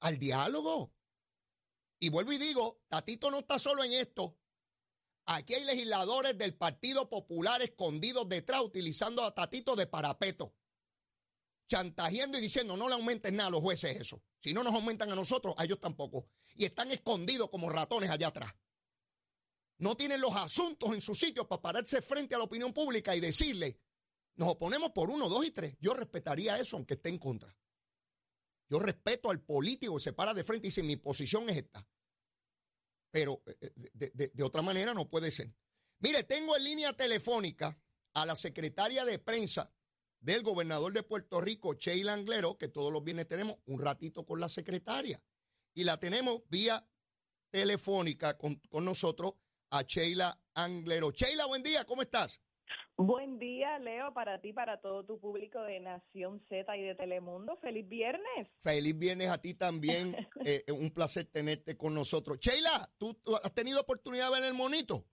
al 0.00 0.18
diálogo. 0.18 0.94
Y 1.98 2.08
vuelvo 2.08 2.32
y 2.32 2.38
digo, 2.38 2.82
Tatito 2.88 3.30
no 3.30 3.40
está 3.40 3.58
solo 3.58 3.84
en 3.84 3.92
esto. 3.92 4.38
Aquí 5.26 5.54
hay 5.54 5.64
legisladores 5.64 6.36
del 6.36 6.54
Partido 6.54 7.10
Popular 7.10 7.60
escondidos 7.60 8.28
detrás 8.28 8.62
utilizando 8.62 9.22
a 9.22 9.34
Tatito 9.34 9.76
de 9.76 9.86
parapeto. 9.86 10.54
Chantajeando 11.70 12.36
y 12.36 12.40
diciendo, 12.40 12.76
no 12.76 12.88
le 12.88 12.94
aumenten 12.94 13.36
nada 13.36 13.46
a 13.46 13.50
los 13.52 13.60
jueces 13.60 13.96
eso. 14.00 14.20
Si 14.40 14.52
no 14.52 14.64
nos 14.64 14.74
aumentan 14.74 15.10
a 15.12 15.14
nosotros, 15.14 15.54
a 15.56 15.64
ellos 15.64 15.78
tampoco. 15.78 16.26
Y 16.56 16.64
están 16.64 16.90
escondidos 16.90 17.48
como 17.48 17.70
ratones 17.70 18.10
allá 18.10 18.26
atrás. 18.26 18.52
No 19.78 19.96
tienen 19.96 20.20
los 20.20 20.34
asuntos 20.34 20.92
en 20.92 21.00
su 21.00 21.14
sitio 21.14 21.46
para 21.46 21.62
pararse 21.62 22.02
frente 22.02 22.34
a 22.34 22.38
la 22.38 22.44
opinión 22.44 22.72
pública 22.72 23.14
y 23.14 23.20
decirle, 23.20 23.78
nos 24.34 24.48
oponemos 24.48 24.90
por 24.90 25.10
uno, 25.10 25.28
dos 25.28 25.46
y 25.46 25.52
tres. 25.52 25.76
Yo 25.80 25.94
respetaría 25.94 26.58
eso 26.58 26.76
aunque 26.76 26.94
esté 26.94 27.08
en 27.08 27.18
contra. 27.18 27.56
Yo 28.68 28.80
respeto 28.80 29.30
al 29.30 29.40
político 29.40 29.94
que 29.96 30.02
se 30.02 30.12
para 30.12 30.34
de 30.34 30.42
frente 30.44 30.66
y 30.66 30.70
dice, 30.70 30.82
mi 30.82 30.96
posición 30.96 31.48
es 31.50 31.56
esta. 31.58 31.86
pero 33.12 33.42
eh, 33.46 33.72
de, 33.94 34.10
de- 34.14 34.28
de 34.34 34.42
otra 34.42 34.62
manera 34.62 34.92
no 34.92 35.08
puede 35.08 35.30
ser. 35.30 35.54
Mire, 36.00 36.24
tengo 36.24 36.56
en 36.56 36.64
línea 36.64 36.92
telefónica 36.96 37.78
a 38.14 38.26
la 38.26 38.34
secretaria 38.36 39.04
de 39.04 39.18
prensa 39.18 39.72
del 40.20 40.42
gobernador 40.42 40.92
de 40.92 41.02
Puerto 41.02 41.40
Rico, 41.40 41.74
Sheila 41.74 42.12
Anglero, 42.12 42.56
que 42.56 42.68
todos 42.68 42.92
los 42.92 43.02
viernes 43.02 43.26
tenemos 43.26 43.56
un 43.66 43.80
ratito 43.80 44.24
con 44.24 44.40
la 44.40 44.48
secretaria. 44.48 45.22
Y 45.74 45.84
la 45.84 45.98
tenemos 45.98 46.42
vía 46.48 46.86
telefónica 47.50 48.36
con, 48.36 48.56
con 48.68 48.84
nosotros 48.84 49.34
a 49.70 49.82
Sheila 49.82 50.38
Anglero. 50.54 51.10
Sheila, 51.10 51.46
buen 51.46 51.62
día, 51.62 51.84
¿cómo 51.84 52.02
estás? 52.02 52.40
Buen 52.96 53.38
día, 53.38 53.78
Leo, 53.78 54.12
para 54.12 54.42
ti, 54.42 54.52
para 54.52 54.80
todo 54.80 55.04
tu 55.04 55.18
público 55.18 55.62
de 55.62 55.80
Nación 55.80 56.44
Z 56.50 56.76
y 56.76 56.82
de 56.82 56.94
Telemundo. 56.94 57.56
¡Feliz 57.56 57.88
viernes! 57.88 58.48
Feliz 58.58 58.98
viernes 58.98 59.30
a 59.30 59.40
ti 59.40 59.54
también. 59.54 60.14
Eh, 60.42 60.64
un 60.72 60.90
placer 60.90 61.26
tenerte 61.26 61.76
con 61.76 61.94
nosotros. 61.94 62.38
Sheila, 62.40 62.90
¿tú, 62.96 63.12
tú 63.22 63.36
has 63.36 63.52
tenido 63.52 63.78
oportunidad 63.80 64.30
de 64.30 64.40
ver 64.40 64.44
el 64.44 64.54
monito? 64.54 65.04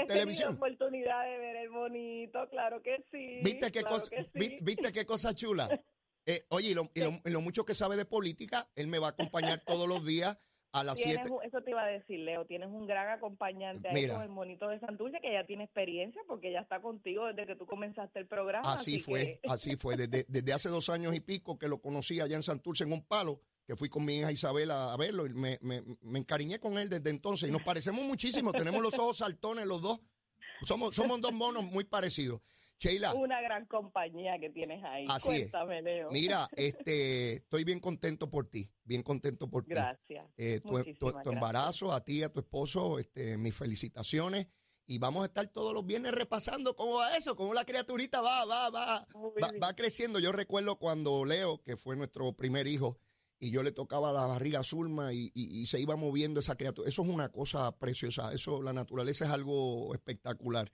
En 0.00 0.06
televisión. 0.06 0.48
tenido 0.58 0.66
oportunidad 0.66 1.24
de 1.24 1.38
ver 1.38 1.56
el 1.56 1.70
bonito, 1.70 2.48
claro 2.50 2.82
que 2.82 3.04
sí. 3.10 3.40
¿Viste 3.42 3.70
qué, 3.72 3.80
claro 3.80 3.96
cosa, 3.96 4.10
que 4.10 4.22
sí. 4.24 4.30
vi- 4.34 4.58
¿Viste 4.60 4.92
qué 4.92 5.04
cosa 5.06 5.34
chula? 5.34 5.68
Eh, 6.24 6.44
oye, 6.50 6.68
y 6.70 6.74
lo, 6.74 6.88
y 6.94 7.00
lo- 7.00 7.20
y 7.24 7.30
lo 7.32 7.40
mucho 7.40 7.64
que 7.64 7.74
sabe 7.74 7.96
de 7.96 8.04
política, 8.04 8.68
él 8.76 8.86
me 8.86 9.00
va 9.00 9.08
a 9.08 9.10
acompañar 9.10 9.60
todos 9.66 9.88
los 9.88 10.06
días 10.06 10.38
a 10.70 10.84
las 10.84 10.96
Tienes 10.96 11.16
7. 11.16 11.30
un- 11.32 11.42
eso 11.44 11.60
te 11.62 11.70
iba 11.70 11.82
a 11.82 11.86
decir, 11.88 12.20
Leo. 12.20 12.46
Tienes 12.46 12.68
un 12.68 12.86
gran 12.86 13.08
acompañante 13.10 13.88
ahí 13.88 13.94
Mira. 13.94 14.14
con 14.14 14.22
el 14.22 14.28
monito 14.28 14.68
de 14.68 14.78
Santurce 14.78 15.20
que 15.20 15.32
ya 15.32 15.44
tiene 15.46 15.64
experiencia 15.64 16.22
porque 16.28 16.52
ya 16.52 16.60
está 16.60 16.80
contigo 16.80 17.26
desde 17.26 17.44
que 17.48 17.56
tú 17.56 17.66
comenzaste 17.66 18.20
el 18.20 18.28
programa. 18.28 18.72
Así 18.72 19.00
fue, 19.00 19.40
que- 19.42 19.48
así 19.50 19.74
fue. 19.74 19.96
Desde, 19.96 20.24
desde 20.28 20.52
hace 20.52 20.68
dos 20.68 20.88
años 20.90 21.12
y 21.16 21.18
pico 21.18 21.58
que 21.58 21.66
lo 21.66 21.80
conocí 21.82 22.20
allá 22.20 22.36
en 22.36 22.44
Santurce 22.44 22.84
en 22.84 22.92
un 22.92 23.02
palo, 23.04 23.40
que 23.66 23.76
fui 23.76 23.88
con 23.88 24.04
mi 24.04 24.16
hija 24.16 24.32
Isabela 24.32 24.92
a 24.92 24.96
verlo 24.96 25.26
y 25.26 25.30
me, 25.34 25.58
me, 25.62 25.82
me 26.00 26.18
encariñé 26.18 26.58
con 26.58 26.78
él 26.78 26.88
desde 26.88 27.10
entonces. 27.10 27.48
Y 27.48 27.52
nos 27.52 27.62
parecemos 27.62 28.04
muchísimo, 28.04 28.52
tenemos 28.52 28.82
los 28.82 28.94
ojos 28.98 29.18
saltones 29.18 29.66
los 29.66 29.82
dos. 29.82 30.00
Somos, 30.64 30.94
somos 30.94 31.20
dos 31.20 31.32
monos 31.32 31.64
muy 31.64 31.84
parecidos. 31.84 32.40
Sheila, 32.78 33.14
Una 33.14 33.40
gran 33.40 33.64
compañía 33.66 34.38
que 34.40 34.50
tienes 34.50 34.82
ahí. 34.84 35.04
Así 35.08 35.30
es. 35.30 35.38
Cuéntame, 35.50 35.82
Leo. 35.82 36.10
mira, 36.10 36.48
este, 36.56 37.34
estoy 37.34 37.62
bien 37.62 37.78
contento 37.78 38.28
por 38.28 38.48
ti, 38.50 38.68
bien 38.84 39.02
contento 39.04 39.48
por 39.48 39.64
ti. 39.64 39.70
Gracias. 39.70 40.26
Eh, 40.36 40.60
tu, 40.60 40.82
tu- 40.82 40.94
tu 40.94 41.06
gracias. 41.12 41.32
embarazo, 41.34 41.92
a 41.92 42.02
ti 42.04 42.24
a 42.24 42.28
tu 42.32 42.40
esposo, 42.40 42.98
este, 42.98 43.36
mis 43.38 43.56
felicitaciones. 43.56 44.48
Y 44.84 44.98
vamos 44.98 45.22
a 45.22 45.26
estar 45.26 45.46
todos 45.46 45.72
los 45.72 45.86
viernes 45.86 46.10
repasando 46.12 46.74
cómo 46.74 46.96
va 46.96 47.16
eso, 47.16 47.36
cómo 47.36 47.54
la 47.54 47.64
criaturita 47.64 48.20
va, 48.20 48.44
va, 48.44 48.68
va, 48.70 49.06
va 49.62 49.76
creciendo. 49.76 50.18
Yo 50.18 50.32
recuerdo 50.32 50.76
cuando 50.76 51.24
Leo, 51.24 51.62
que 51.62 51.76
fue 51.76 51.94
nuestro 51.96 52.32
primer 52.32 52.66
hijo, 52.66 52.98
y 53.44 53.50
yo 53.50 53.62
le 53.64 53.72
tocaba 53.72 54.12
la 54.12 54.24
barriga 54.26 54.60
a 54.60 54.64
Zulma 54.64 55.12
y, 55.12 55.30
y- 55.34 55.60
y 55.62 55.66
se 55.66 55.80
iba 55.80 55.96
moviendo 55.96 56.38
esa 56.40 56.56
criatura. 56.56 56.88
Eso 56.88 57.02
es 57.02 57.08
una 57.08 57.28
cosa 57.30 57.76
preciosa. 57.76 58.32
Eso, 58.32 58.62
la 58.62 58.72
naturaleza 58.72 59.24
es 59.24 59.32
algo 59.32 59.92
espectacular. 59.94 60.70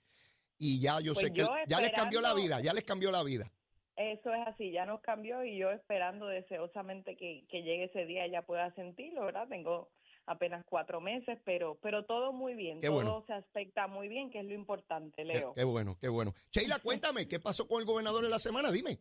Y 0.58 0.78
ya 0.80 1.00
yo 1.00 1.14
Pues 1.14 1.26
sé 1.28 1.32
que 1.32 1.46
ya 1.66 1.80
les 1.80 1.92
cambió 1.92 2.20
la 2.20 2.34
vida, 2.34 2.60
ya 2.60 2.72
les 2.74 2.84
cambió 2.84 3.10
la 3.10 3.22
vida. 3.22 3.50
Eso 3.96 4.32
es 4.34 4.46
así, 4.46 4.70
ya 4.70 4.84
nos 4.86 5.00
cambió 5.00 5.44
y 5.44 5.56
yo 5.58 5.70
esperando 5.70 6.26
deseosamente 6.26 7.16
que, 7.16 7.46
que 7.48 7.62
llegue 7.62 7.84
ese 7.84 8.04
día 8.06 8.24
ella 8.26 8.42
pueda 8.46 8.72
sentirlo, 8.74 9.22
¿verdad? 9.24 9.48
Tengo 9.48 9.88
apenas 10.26 10.62
cuatro 10.68 11.00
meses, 11.00 11.38
pero 11.44 11.78
pero 11.82 12.04
todo 12.04 12.32
muy 12.32 12.54
bien, 12.54 12.80
Qué 12.80 12.88
todo 12.88 12.96
bueno. 12.96 13.24
se 13.26 13.32
aspecta 13.32 13.86
muy 13.88 14.08
bien, 14.08 14.30
que 14.30 14.40
es 14.40 14.44
lo 14.44 14.52
importante, 14.54 15.22
Qué, 15.22 15.24
Leo. 15.24 15.54
qué 15.54 15.64
bueno, 15.64 15.96
qué 16.00 16.08
bueno. 16.08 16.34
Sheila, 16.52 16.78
cuéntame, 16.82 17.26
¿qué 17.26 17.40
pasó 17.40 17.66
con 17.66 17.80
el 17.80 17.86
gobernador 17.86 18.24
en 18.24 18.30
la 18.30 18.38
semana? 18.38 18.70
Dime. 18.70 19.00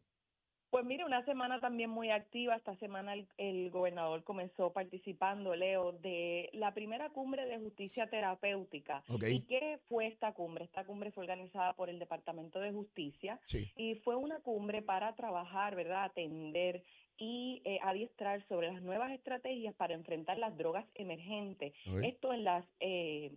Pues 0.69 0.83
mire, 0.85 1.05
una 1.05 1.23
semana 1.23 1.59
también 1.59 1.89
muy 1.89 2.11
activa. 2.11 2.55
Esta 2.55 2.75
semana 2.75 3.13
el, 3.13 3.27
el 3.37 3.71
gobernador 3.71 4.23
comenzó 4.23 4.73
participando, 4.73 5.55
Leo, 5.55 5.93
de 5.93 6.49
la 6.53 6.73
primera 6.73 7.09
cumbre 7.09 7.45
de 7.45 7.57
justicia 7.57 8.09
terapéutica. 8.09 9.03
¿Y 9.29 9.41
qué 9.41 9.79
fue 9.87 10.07
esta 10.07 10.33
cumbre? 10.33 10.65
Esta 10.65 10.83
cumbre 10.85 11.11
fue 11.11 11.23
organizada 11.23 11.73
por 11.73 11.89
el 11.89 11.99
Departamento 11.99 12.59
de 12.59 12.71
Justicia 12.71 13.39
Sí. 13.45 13.71
y 13.77 13.95
fue 13.95 14.15
una 14.15 14.39
cumbre 14.41 14.81
para 14.81 15.15
trabajar, 15.15 15.75
¿verdad? 15.75 16.03
Atender 16.03 16.83
y 17.17 17.61
eh, 17.65 17.79
adiestrar 17.81 18.45
sobre 18.47 18.71
las 18.71 18.81
nuevas 18.81 19.11
estrategias 19.11 19.73
para 19.73 19.93
enfrentar 19.95 20.37
las 20.37 20.55
drogas 20.57 20.85
emergentes. 20.95 21.73
Esto 22.03 22.33
en 22.33 22.43
las 22.43 22.65
eh, 22.79 23.31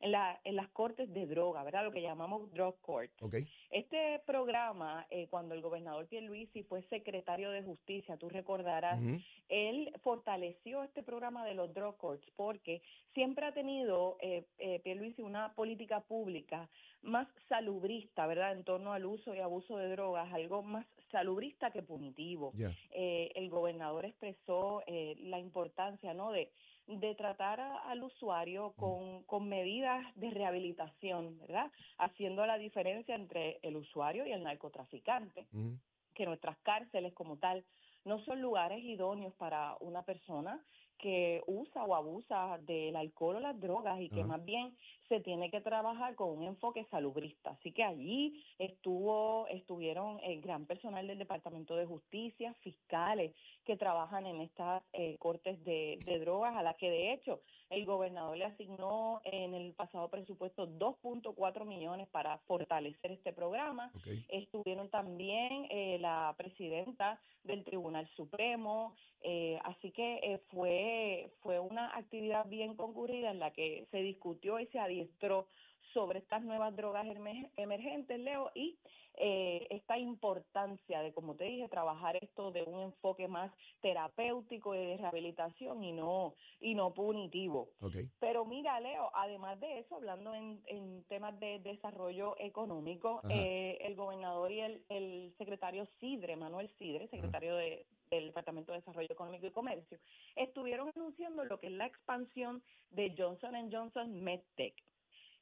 en, 0.00 0.12
la, 0.12 0.38
en 0.44 0.56
las 0.56 0.68
cortes 0.68 1.12
de 1.12 1.26
droga, 1.26 1.64
¿verdad? 1.64 1.84
Lo 1.84 1.90
que 1.90 2.02
llamamos 2.02 2.52
drug 2.52 2.78
court. 2.80 3.10
Ok. 3.22 3.36
Este 3.70 4.20
programa, 4.26 5.06
eh, 5.10 5.26
cuando 5.28 5.54
el 5.54 5.60
gobernador 5.60 6.06
Pierluisi 6.06 6.62
fue 6.62 6.82
secretario 6.84 7.50
de 7.50 7.62
Justicia, 7.62 8.16
tú 8.16 8.28
recordarás, 8.28 9.00
él 9.48 9.92
fortaleció 10.02 10.82
este 10.82 11.02
programa 11.02 11.44
de 11.44 11.54
los 11.54 11.72
drug 11.74 11.96
courts 11.96 12.26
porque 12.36 12.82
siempre 13.14 13.46
ha 13.46 13.52
tenido 13.52 14.16
eh, 14.20 14.44
eh, 14.58 14.80
Pierluisi 14.80 15.22
una 15.22 15.52
política 15.54 16.00
pública 16.00 16.68
más 17.06 17.28
salubrista, 17.48 18.26
¿verdad? 18.26 18.52
En 18.52 18.64
torno 18.64 18.92
al 18.92 19.06
uso 19.06 19.34
y 19.34 19.40
abuso 19.40 19.76
de 19.76 19.88
drogas, 19.90 20.32
algo 20.32 20.62
más 20.62 20.86
salubrista 21.10 21.70
que 21.70 21.82
punitivo. 21.82 22.56
Eh, 22.90 23.30
el 23.34 23.48
gobernador 23.50 24.04
expresó 24.04 24.82
eh, 24.86 25.14
la 25.20 25.38
importancia, 25.38 26.14
¿no? 26.14 26.32
De 26.32 26.52
de 26.88 27.16
tratar 27.16 27.58
a- 27.60 27.78
al 27.90 28.04
usuario 28.04 28.74
con, 28.76 29.24
con 29.24 29.48
medidas 29.48 30.04
de 30.14 30.30
rehabilitación, 30.30 31.36
¿verdad? 31.38 31.72
Haciendo 31.98 32.46
la 32.46 32.58
diferencia 32.58 33.16
entre 33.16 33.58
el 33.62 33.76
usuario 33.76 34.24
y 34.24 34.30
el 34.32 34.44
narcotraficante 34.44 35.48
Ujú. 35.52 35.80
que 36.14 36.26
nuestras 36.26 36.58
cárceles 36.60 37.12
como 37.14 37.38
tal 37.38 37.64
no 38.04 38.20
son 38.20 38.40
lugares 38.40 38.82
idóneos 38.84 39.34
para 39.34 39.76
una 39.80 40.04
persona 40.04 40.64
que 40.98 41.42
usa 41.46 41.84
o 41.84 41.94
abusa 41.94 42.58
del 42.62 42.96
alcohol 42.96 43.36
o 43.36 43.40
las 43.40 43.58
drogas 43.60 44.00
y 44.00 44.10
que 44.10 44.24
más 44.24 44.42
bien 44.44 44.76
se 45.08 45.20
tiene 45.20 45.50
que 45.50 45.60
trabajar 45.60 46.14
con 46.14 46.30
un 46.30 46.44
enfoque 46.44 46.84
salubrista. 46.90 47.50
Así 47.50 47.72
que 47.72 47.84
allí 47.84 48.42
estuvo, 48.58 49.46
estuvieron 49.48 50.18
el 50.22 50.40
gran 50.40 50.66
personal 50.66 51.06
del 51.06 51.18
Departamento 51.18 51.76
de 51.76 51.86
Justicia, 51.86 52.54
fiscales 52.62 53.34
que 53.64 53.76
trabajan 53.76 54.26
en 54.26 54.40
estas 54.40 54.82
eh, 54.92 55.16
cortes 55.18 55.62
de, 55.64 55.98
de 56.04 56.18
drogas, 56.18 56.56
a 56.56 56.62
las 56.62 56.76
que 56.76 56.90
de 56.90 57.12
hecho 57.12 57.40
el 57.70 57.84
gobernador 57.84 58.36
le 58.36 58.44
asignó 58.44 59.20
en 59.24 59.54
el 59.54 59.72
pasado 59.74 60.08
presupuesto 60.08 60.68
2.4 60.68 61.64
millones 61.64 62.08
para 62.08 62.38
fortalecer 62.38 63.12
este 63.12 63.32
programa. 63.32 63.90
Estuvieron 64.28 64.88
también 64.88 65.66
eh, 65.70 65.98
la 66.00 66.34
presidenta 66.36 67.20
del 67.42 67.64
Tribunal 67.64 68.08
Supremo, 68.16 68.94
eh, 69.22 69.58
así 69.64 69.90
que 69.90 70.20
eh, 70.22 70.40
fue, 70.50 71.32
fue 71.40 71.58
una 71.58 71.96
actividad 71.96 72.46
bien 72.46 72.76
concurrida 72.76 73.30
en 73.30 73.40
la 73.40 73.50
que 73.52 73.86
se 73.90 73.98
discutió 73.98 74.60
y 74.60 74.66
se 74.66 74.78
adiestró 74.96 75.48
sobre 75.96 76.18
estas 76.18 76.42
nuevas 76.42 76.76
drogas 76.76 77.06
emer- 77.06 77.48
emergentes, 77.56 78.20
Leo, 78.20 78.50
y 78.54 78.76
eh, 79.14 79.66
esta 79.70 79.96
importancia 79.96 81.00
de, 81.00 81.14
como 81.14 81.36
te 81.36 81.44
dije, 81.44 81.70
trabajar 81.70 82.16
esto 82.22 82.50
de 82.50 82.64
un 82.64 82.80
enfoque 82.82 83.28
más 83.28 83.50
terapéutico 83.80 84.74
y 84.74 84.78
de 84.78 84.96
rehabilitación 84.98 85.82
y 85.82 85.92
no, 85.92 86.34
y 86.60 86.74
no 86.74 86.92
punitivo. 86.92 87.70
Ok. 87.80 87.94
Pero 88.20 88.44
mira, 88.44 88.78
Leo, 88.78 89.10
además 89.14 89.58
de 89.58 89.78
eso, 89.78 89.96
hablando 89.96 90.34
en, 90.34 90.60
en 90.66 91.02
temas 91.04 91.40
de 91.40 91.60
desarrollo 91.60 92.36
económico, 92.38 93.22
eh, 93.30 93.78
el 93.80 93.94
gobernador 93.96 94.52
y 94.52 94.60
el, 94.60 94.84
el 94.90 95.32
secretario 95.38 95.86
Sidre, 95.98 96.36
Manuel 96.36 96.68
Sidre, 96.78 97.08
secretario 97.08 97.56
de, 97.56 97.86
del 98.10 98.26
Departamento 98.26 98.72
de 98.72 98.80
Desarrollo 98.80 99.10
Económico 99.10 99.46
y 99.46 99.50
Comercio, 99.50 99.98
estuvieron 100.34 100.90
anunciando 100.94 101.42
lo 101.46 101.58
que 101.58 101.68
es 101.68 101.72
la 101.72 101.86
expansión 101.86 102.62
de 102.90 103.14
Johnson 103.16 103.54
Johnson 103.72 104.22
MedTech. 104.22 104.74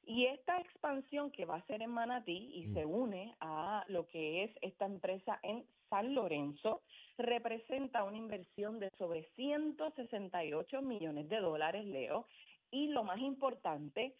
Y 0.06 0.26
esta 0.26 0.60
expansión 0.60 1.30
que 1.30 1.46
va 1.46 1.56
a 1.56 1.66
ser 1.66 1.82
en 1.82 1.90
Manatí 1.90 2.50
y 2.54 2.66
Mm. 2.66 2.74
se 2.74 2.84
une 2.84 3.34
a 3.40 3.84
lo 3.88 4.06
que 4.06 4.44
es 4.44 4.50
esta 4.60 4.84
empresa 4.84 5.38
en 5.42 5.64
San 5.88 6.14
Lorenzo, 6.14 6.82
representa 7.16 8.04
una 8.04 8.16
inversión 8.16 8.78
de 8.80 8.90
sobre 8.98 9.24
168 9.34 10.82
millones 10.82 11.28
de 11.28 11.40
dólares, 11.40 11.86
Leo, 11.86 12.26
y 12.70 12.88
lo 12.88 13.04
más 13.04 13.18
importante, 13.20 14.14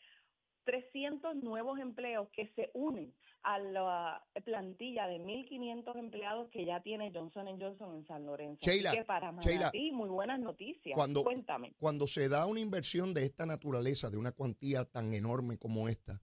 300 0.64 1.36
nuevos 1.36 1.78
empleos 1.78 2.28
que 2.30 2.48
se 2.54 2.70
unen 2.72 3.12
a 3.44 3.58
la 3.58 4.26
plantilla 4.44 5.06
de 5.06 5.18
1.500 5.18 5.96
empleados 5.98 6.48
que 6.50 6.64
ya 6.64 6.82
tiene 6.82 7.12
Johnson 7.14 7.46
Johnson 7.60 7.94
en 7.96 8.06
San 8.06 8.24
Lorenzo. 8.26 8.60
Así 8.62 8.70
Sheila, 8.70 8.92
que 8.92 9.04
para 9.04 9.32
Manatí, 9.32 9.92
muy 9.92 10.08
buenas 10.08 10.40
noticias. 10.40 10.94
cuando- 10.96 11.22
Cuéntame. 11.22 11.74
Cuando 11.78 12.06
se 12.06 12.28
da 12.28 12.46
una 12.46 12.60
inversión 12.60 13.12
de 13.14 13.24
esta 13.24 13.44
naturaleza, 13.46 14.10
de 14.10 14.16
una 14.16 14.32
cuantía 14.32 14.84
tan 14.86 15.12
enorme 15.12 15.58
como 15.58 15.88
esta, 15.88 16.22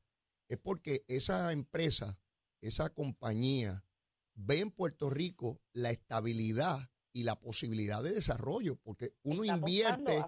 es 0.50 0.58
porque 0.58 1.06
esa 1.08 1.52
empresa, 1.52 2.18
esa 2.60 2.90
compañía, 2.94 3.86
ve 4.34 4.60
en 4.60 4.72
Puerto 4.72 5.10
Rico 5.10 5.62
la 5.74 5.92
estabilidad 5.92 6.90
y 7.14 7.24
la 7.24 7.36
posibilidad 7.40 8.02
de 8.02 8.14
desarrollo, 8.14 8.78
porque 8.78 9.14
uno 9.24 9.44
Está 9.44 9.58
invierte, 9.58 10.24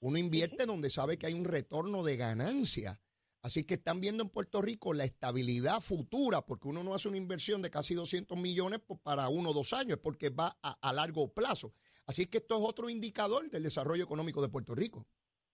uno 0.00 0.18
invierte 0.18 0.66
donde 0.66 0.90
sabe 0.90 1.18
que 1.18 1.26
hay 1.26 1.34
un 1.34 1.44
retorno 1.44 2.02
de 2.02 2.16
ganancia. 2.16 3.00
Así 3.46 3.64
que 3.64 3.74
están 3.74 4.00
viendo 4.00 4.24
en 4.24 4.28
Puerto 4.28 4.60
Rico 4.60 4.92
la 4.92 5.04
estabilidad 5.04 5.80
futura, 5.80 6.42
porque 6.42 6.66
uno 6.66 6.82
no 6.82 6.94
hace 6.94 7.06
una 7.06 7.16
inversión 7.16 7.62
de 7.62 7.70
casi 7.70 7.94
200 7.94 8.36
millones 8.36 8.80
pues, 8.84 8.98
para 8.98 9.28
uno 9.28 9.50
o 9.50 9.52
dos 9.52 9.72
años, 9.72 10.00
porque 10.02 10.30
va 10.30 10.56
a, 10.64 10.74
a 10.82 10.92
largo 10.92 11.32
plazo. 11.32 11.72
Así 12.08 12.26
que 12.26 12.38
esto 12.38 12.58
es 12.58 12.64
otro 12.68 12.90
indicador 12.90 13.48
del 13.48 13.62
desarrollo 13.62 14.02
económico 14.02 14.42
de 14.42 14.48
Puerto 14.48 14.74
Rico. 14.74 15.06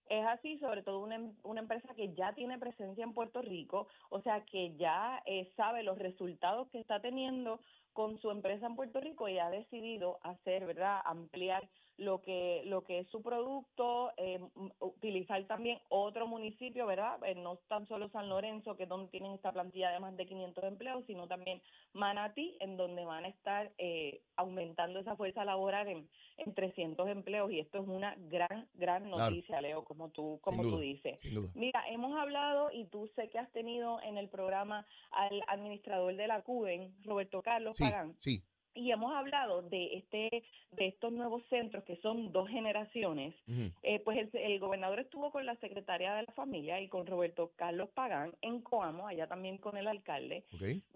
Es 0.09 0.27
así, 0.27 0.59
sobre 0.59 0.83
todo 0.83 1.01
una, 1.01 1.21
una 1.43 1.61
empresa 1.61 1.95
que 1.95 2.15
ya 2.15 2.35
tiene 2.35 2.59
presencia 2.59 3.05
en 3.05 3.13
Puerto 3.13 3.43
Rico, 3.43 3.89
o 4.09 4.23
sea, 4.23 4.43
que 4.47 4.75
ya 4.79 5.23
eh, 5.27 5.53
sabe 5.55 5.83
los 5.83 5.99
resultados 5.99 6.71
que 6.71 6.81
está 6.81 7.03
teniendo 7.03 7.61
con 7.93 8.19
su 8.23 8.31
empresa 8.31 8.65
en 8.69 8.75
Puerto 8.75 9.01
Rico 9.01 9.29
y 9.29 9.39
ha 9.39 9.51
decidido 9.51 10.19
hacer, 10.23 10.65
¿verdad?, 10.65 11.03
ampliar 11.05 11.69
lo 11.99 12.23
que 12.23 12.63
lo 12.67 12.83
que 12.85 13.01
es 13.01 13.09
su 13.09 13.23
producto, 13.23 14.13
eh, 14.17 14.41
utilizar 14.81 15.45
también 15.47 15.79
otro 15.89 16.27
municipio, 16.27 16.87
¿verdad? 16.87 17.19
Eh, 17.25 17.35
no 17.35 17.57
tan 17.69 17.87
solo 17.87 18.09
San 18.11 18.29
Lorenzo, 18.29 18.77
que 18.77 18.85
es 18.85 18.89
donde 18.89 19.11
tienen 19.11 19.33
esta 19.33 19.53
plantilla 19.53 19.91
de 19.91 20.01
más 20.01 20.17
de 20.17 20.27
500 20.27 20.65
empleos, 20.65 21.05
sino 21.07 21.29
también 21.29 21.61
Manatí, 21.93 22.57
en 22.61 22.77
donde 22.77 23.05
van 23.05 23.25
a 23.25 23.29
estar 23.29 23.73
eh, 23.79 24.23
aumentando 24.37 25.01
esa 25.01 25.17
fuerza 25.17 25.45
laboral 25.45 25.89
en, 25.89 26.09
en 26.39 26.55
300 26.55 27.09
empleos 27.09 27.51
y 27.53 27.61
esto 27.61 27.79
es 27.79 27.87
una 27.89 28.15
gran, 28.19 28.69
gran 28.75 29.03
Claro. 29.05 29.31
noticia, 29.31 29.61
Leo, 29.61 29.85
como 29.85 30.11
tú, 30.11 30.39
como 30.43 30.63
Sin 30.63 30.71
tú 30.73 30.77
duda, 30.77 30.83
dices. 30.87 31.19
Duda. 31.33 31.51
Mira, 31.55 31.85
hemos 31.89 32.17
hablado 32.19 32.71
y 32.73 32.87
tú 32.87 33.09
sé 33.15 33.29
que 33.29 33.39
has 33.39 33.51
tenido 33.53 34.01
en 34.03 34.17
el 34.17 34.29
programa 34.29 34.87
al 35.11 35.43
administrador 35.49 36.17
de 36.17 36.27
la 36.27 36.43
CUBEN, 36.43 36.95
Roberto 37.05 37.43
Carlos 37.43 37.75
Sí, 37.77 37.85
Pagán, 37.85 38.17
sí. 38.21 38.43
Y 38.75 38.91
hemos 38.91 39.13
hablado 39.13 39.63
de 39.63 39.97
este 39.97 40.45
de 40.73 40.87
estos 40.87 41.13
nuevos 41.13 41.43
centros 41.51 41.85
que 41.85 41.97
son 41.97 42.33
dos 42.33 42.49
generaciones. 42.49 43.35
Eh, 43.83 44.01
pues 44.01 44.19
el, 44.19 44.31
el 44.33 44.59
gobernador 44.59 45.01
estuvo 45.01 45.31
con 45.31 45.45
la 45.45 45.57
secretaria 45.57 46.15
de 46.15 46.23
la 46.23 46.33
familia 46.33 46.81
y 46.81 46.89
con 46.89 47.07
Roberto 47.07 47.53
Carlos 47.57 47.91
Pagán 47.91 48.33
en 48.41 48.63
Coamo, 48.63 49.07
allá 49.07 49.27
también 49.27 49.59
con 49.59 49.77
el 49.77 49.87
alcalde, 49.87 50.45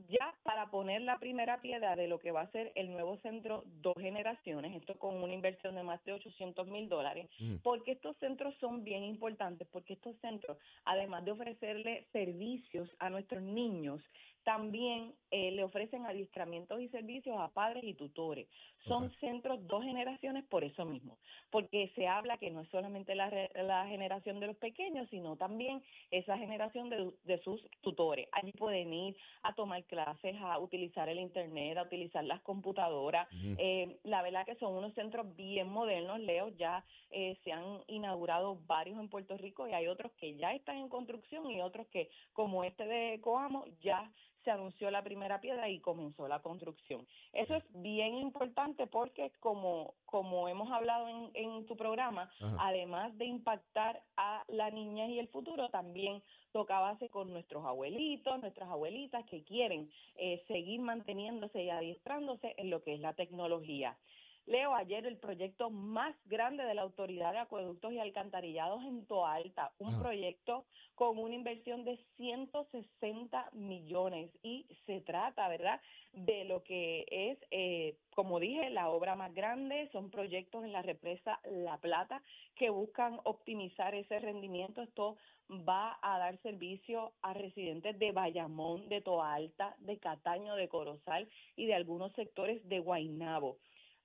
ya 0.09 0.35
para 0.43 0.71
poner 0.71 1.03
la 1.03 1.19
primera 1.19 1.61
piedra 1.61 1.95
de 1.95 2.09
lo 2.09 2.19
que 2.19 2.31
va 2.31 2.43
a 2.43 2.51
ser 2.53 2.73
el 2.75 2.91
nuevo 2.91 3.19
centro 3.19 3.65
dos 3.83 3.97
generaciones, 3.99 4.75
esto 4.75 4.95
con 4.99 5.23
una 5.23 5.35
inversión 5.35 5.75
de 5.75 5.83
más 5.83 6.03
de 6.05 6.13
800 6.13 6.67
mil 6.69 6.89
dólares, 6.89 7.29
porque 7.63 7.93
estos 7.93 8.17
centros 8.17 8.55
son 8.61 8.83
bien 8.83 9.05
importantes, 9.05 9.69
porque 9.71 9.95
estos 9.95 10.17
centros, 10.21 10.57
además 10.85 11.25
de 11.25 11.33
ofrecerle 11.33 12.07
servicios 12.13 12.89
a 12.99 13.11
nuestros 13.11 13.43
niños, 13.43 14.01
también 14.47 15.13
eh, 15.33 15.51
le 15.51 15.65
ofrecen 15.65 16.07
adiestramientos 16.07 16.81
y 16.81 16.89
servicios 16.91 17.37
a 17.37 17.49
padres 17.49 17.83
y 17.83 17.95
tutores. 17.95 18.47
Son 18.87 19.11
centros 19.19 19.67
dos 19.67 19.83
generaciones 19.83 20.45
por 20.45 20.63
eso 20.63 20.85
mismo, 20.85 21.19
porque 21.51 21.91
se 21.97 22.07
habla 22.07 22.39
que 22.39 22.53
no 22.53 22.61
es 22.61 22.69
solamente 22.69 23.17
la, 23.17 23.29
la 23.55 23.89
generación 23.89 24.39
de 24.39 24.47
los 24.47 24.57
pequeños, 24.57 25.09
sino 25.11 25.35
también 25.35 25.83
esa 26.13 26.39
generación 26.39 26.89
de, 26.91 27.11
de 27.25 27.43
sus 27.43 27.61
tutores. 27.81 28.29
Allí 28.31 28.53
pueden 28.53 28.93
ir 28.93 29.17
a 29.43 29.53
tomar 29.53 29.83
clases, 29.87 30.37
a 30.41 30.61
utilizar 30.61 31.09
el 31.09 31.19
Internet, 31.19 31.79
a 31.79 31.83
utilizar 31.83 32.23
las 32.23 32.41
computadoras. 32.43 33.27
Eh, 33.59 33.99
la 34.05 34.23
verdad 34.23 34.47
que 34.47 34.55
son 34.55 34.75
unos 34.77 34.95
centros 34.95 35.35
bien 35.35 35.69
modernos, 35.69 36.21
Leo, 36.21 36.51
ya 36.51 36.85
eh, 37.11 37.37
se 37.43 37.51
han 37.51 37.81
inaugurado 37.89 38.61
varios 38.67 39.01
en 39.01 39.09
Puerto 39.09 39.37
Rico 39.37 39.67
y 39.67 39.73
hay 39.73 39.89
otros 39.89 40.13
que 40.13 40.37
ya 40.37 40.55
están 40.55 40.77
en 40.77 40.89
construcción 40.89 41.51
y 41.51 41.61
otros 41.61 41.89
que, 41.89 42.11
como 42.33 42.63
este 42.63 42.87
de 42.87 43.21
Coamo, 43.21 43.65
ya 43.81 44.09
se 44.47 44.53
anunció 44.53 44.93
la 44.93 45.03
primera 45.03 45.41
piedra 45.41 45.69
y 45.69 45.81
comenzó 45.81 46.29
la 46.29 46.41
construcción. 46.41 47.05
Eso 47.33 47.57
es 47.57 47.65
bien 47.83 48.15
importante 48.15 48.87
porque 48.87 49.33
como, 49.41 49.95
como 50.05 50.49
hemos 50.49 50.71
hablado 50.71 51.09
en, 51.09 51.31
en 51.35 51.67
tu 51.67 51.77
programa, 51.77 52.31
Ajá. 52.41 52.57
además 52.61 53.19
de 53.19 53.25
impactar 53.25 54.01
a 54.17 54.45
la 54.47 54.71
niñez 54.71 55.11
y 55.11 55.19
el 55.19 55.27
futuro, 55.27 55.69
también 55.71 56.23
toca 56.53 56.79
base 56.79 57.09
con 57.09 57.33
nuestros 57.33 57.65
abuelitos, 57.65 58.41
nuestras 58.41 58.71
abuelitas 58.71 59.27
que 59.27 59.43
quieren 59.43 59.91
eh, 60.15 60.45
seguir 60.47 60.81
manteniéndose 60.81 61.65
y 61.65 61.71
adiestrándose 61.71 62.55
en 62.57 62.71
lo 62.71 62.85
que 62.85 62.95
es 62.95 63.01
la 63.01 63.15
tecnología. 63.15 63.99
Leo, 64.47 64.77
ayer 64.77 65.05
el 65.07 65.17
proyecto 65.17 65.71
más 65.71 66.15
grande 66.27 66.63
de 66.63 66.75
la 66.75 66.83
Autoridad 66.83 67.33
de 67.33 67.39
Acueductos 67.39 67.93
y 67.93 67.99
Alcantarillados 67.99 68.85
en 68.85 69.05
Toalta, 69.07 69.73
un 69.79 69.89
Ajá. 69.89 70.03
proyecto 70.03 70.65
con 70.95 71.19
una 71.19 71.35
inversión 71.35 71.85
de 71.85 71.99
160 72.17 73.51
millones 73.53 74.31
y 74.45 74.67
se 74.87 75.01
trata, 75.01 75.49
¿verdad?, 75.49 75.81
de 76.13 76.45
lo 76.45 76.63
que 76.63 77.05
es, 77.11 77.39
eh, 77.51 77.97
como 78.15 78.39
dije, 78.39 78.71
la 78.71 78.89
obra 78.89 79.17
más 79.17 79.35
grande, 79.35 79.89
son 79.91 80.11
proyectos 80.11 80.65
en 80.65 80.73
la 80.73 80.81
represa 80.81 81.41
La 81.51 81.79
Plata 81.79 82.23
que 82.55 82.71
buscan 82.71 83.19
optimizar 83.25 83.95
ese 83.97 84.21
rendimiento. 84.21 84.81
Esto 84.81 85.17
va 85.51 85.99
a 86.01 86.19
dar 86.19 86.41
servicio 86.43 87.13
a 87.21 87.35
residentes 87.35 87.99
de 87.99 88.13
Bayamón, 88.13 88.89
de 88.89 89.01
Toalta, 89.01 89.75
de 89.81 89.99
Cataño, 89.99 90.55
de 90.55 90.69
Corozal 90.69 91.29
y 91.57 91.67
de 91.67 91.75
algunos 91.75 92.13
sectores 92.13 92.67
de 92.69 92.79
Guaynabo. 92.79 93.59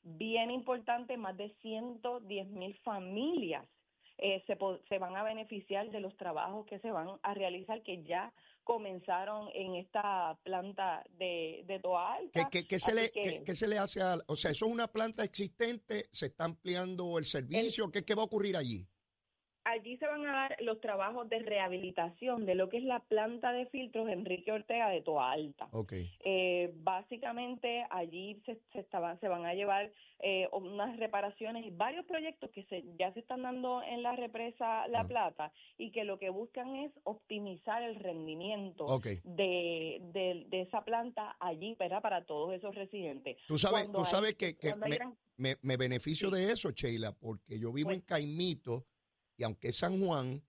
Bien 0.04 0.50
importante, 0.52 1.16
más 1.18 1.38
de 1.38 1.54
110 1.62 2.48
mil 2.50 2.76
familias 2.84 3.66
eh, 4.18 4.44
se, 4.46 4.56
se 4.88 4.98
van 5.00 5.16
a 5.16 5.24
beneficiar 5.24 5.90
de 5.90 6.00
los 6.00 6.16
trabajos 6.18 6.66
que 6.68 6.80
se 6.80 6.92
van 6.92 7.08
a 7.24 7.34
realizar, 7.34 7.82
que 7.82 8.04
ya 8.04 8.32
comenzaron 8.64 9.50
en 9.56 9.76
esta 9.76 10.38
planta 10.44 11.04
de, 11.18 11.64
de 11.66 11.80
Toa 11.80 12.18
¿Qué, 12.32 12.40
Alta. 12.42 12.50
qué- 12.52 12.68
qué 12.68 12.80
se 12.80 12.94
le, 12.94 13.12
que- 13.12 13.44
qué- 13.44 13.56
se 13.56 13.68
le 13.68 13.80
hace 13.80 14.02
a, 14.02 14.18
o 14.28 14.36
sea, 14.36 14.52
eso 14.52 14.66
es 14.68 14.72
una 14.72 14.88
planta 14.88 15.24
existente, 15.24 16.06
se 16.12 16.28
está 16.28 16.46
ampliando 16.46 17.18
el 17.18 17.26
servicio, 17.26 17.90
¿qué, 17.92 18.04
qué 18.06 18.14
va 18.14 18.22
a 18.22 18.26
ocurrir 18.26 18.56
allí? 18.58 18.86
Allí 19.64 19.96
se 19.98 20.08
van 20.08 20.26
a 20.26 20.32
dar 20.34 20.58
los 20.62 20.82
trabajos 20.82 21.30
de 21.30 21.38
rehabilitación 21.40 22.48
de 22.48 22.56
lo 22.56 22.68
que 22.70 22.78
es 22.78 22.84
la 22.84 23.00
planta 23.00 23.52
de 23.54 23.68
filtros 23.68 24.10
Enrique 24.10 24.52
Ortega 24.52 24.90
de 24.90 25.02
Toa 25.02 25.32
Alta. 25.32 25.70
Eh, 26.24 26.72
básicamente 26.78 27.86
allí 27.92 28.42
se, 28.46 28.60
se, 28.74 28.80
estaban, 28.80 29.20
se 29.20 29.28
van 29.28 29.46
a 29.46 29.54
llevar 29.54 29.92
eh, 30.20 30.48
unas 30.52 30.98
reparaciones 30.98 31.64
y 31.66 31.70
varios 31.70 32.06
proyectos 32.06 32.50
que 32.52 32.64
se, 32.66 32.84
ya 32.98 33.14
se 33.14 33.20
están 33.20 33.44
dando 33.44 33.84
en 33.84 34.02
la 34.02 34.16
represa 34.16 34.88
La 34.88 35.02
Ah. 35.02 35.08
Plata 35.08 35.52
y 35.78 35.92
que 35.92 36.06
lo 36.06 36.18
que 36.18 36.30
buscan 36.30 36.76
es 36.78 36.92
optimizar 37.04 37.84
el 37.84 37.96
rendimiento 37.96 38.86
ok. 38.86 39.06
de, 39.24 40.00
de, 40.14 40.46
de 40.48 40.62
esa 40.62 40.84
planta 40.84 41.36
allí 41.40 41.76
¿verdad? 41.78 42.02
para 42.02 42.26
todos 42.26 42.54
esos 42.54 42.74
residentes. 42.76 43.38
Tú 43.48 43.58
sabes, 43.60 43.82
Cuando 43.84 44.00
tú 44.00 44.06
hay- 44.06 44.12
sabes 44.12 44.34
que, 44.36 44.58
que 44.58 44.76
me, 44.76 44.90
gran- 44.90 45.18
me- 45.38 45.58
me 45.62 45.78
beneficio 45.78 46.30
de 46.32 46.52
eso, 46.52 46.72
Sheila, 46.72 47.12
porque 47.14 47.60
yo 47.60 47.72
vivo 47.72 47.90
Pues- 47.90 47.98
en 47.98 48.04
Caimito 48.06 48.86
y 49.42 49.44
aunque 49.44 49.70
es 49.70 49.78
San 49.78 50.00
Juan, 50.06 50.44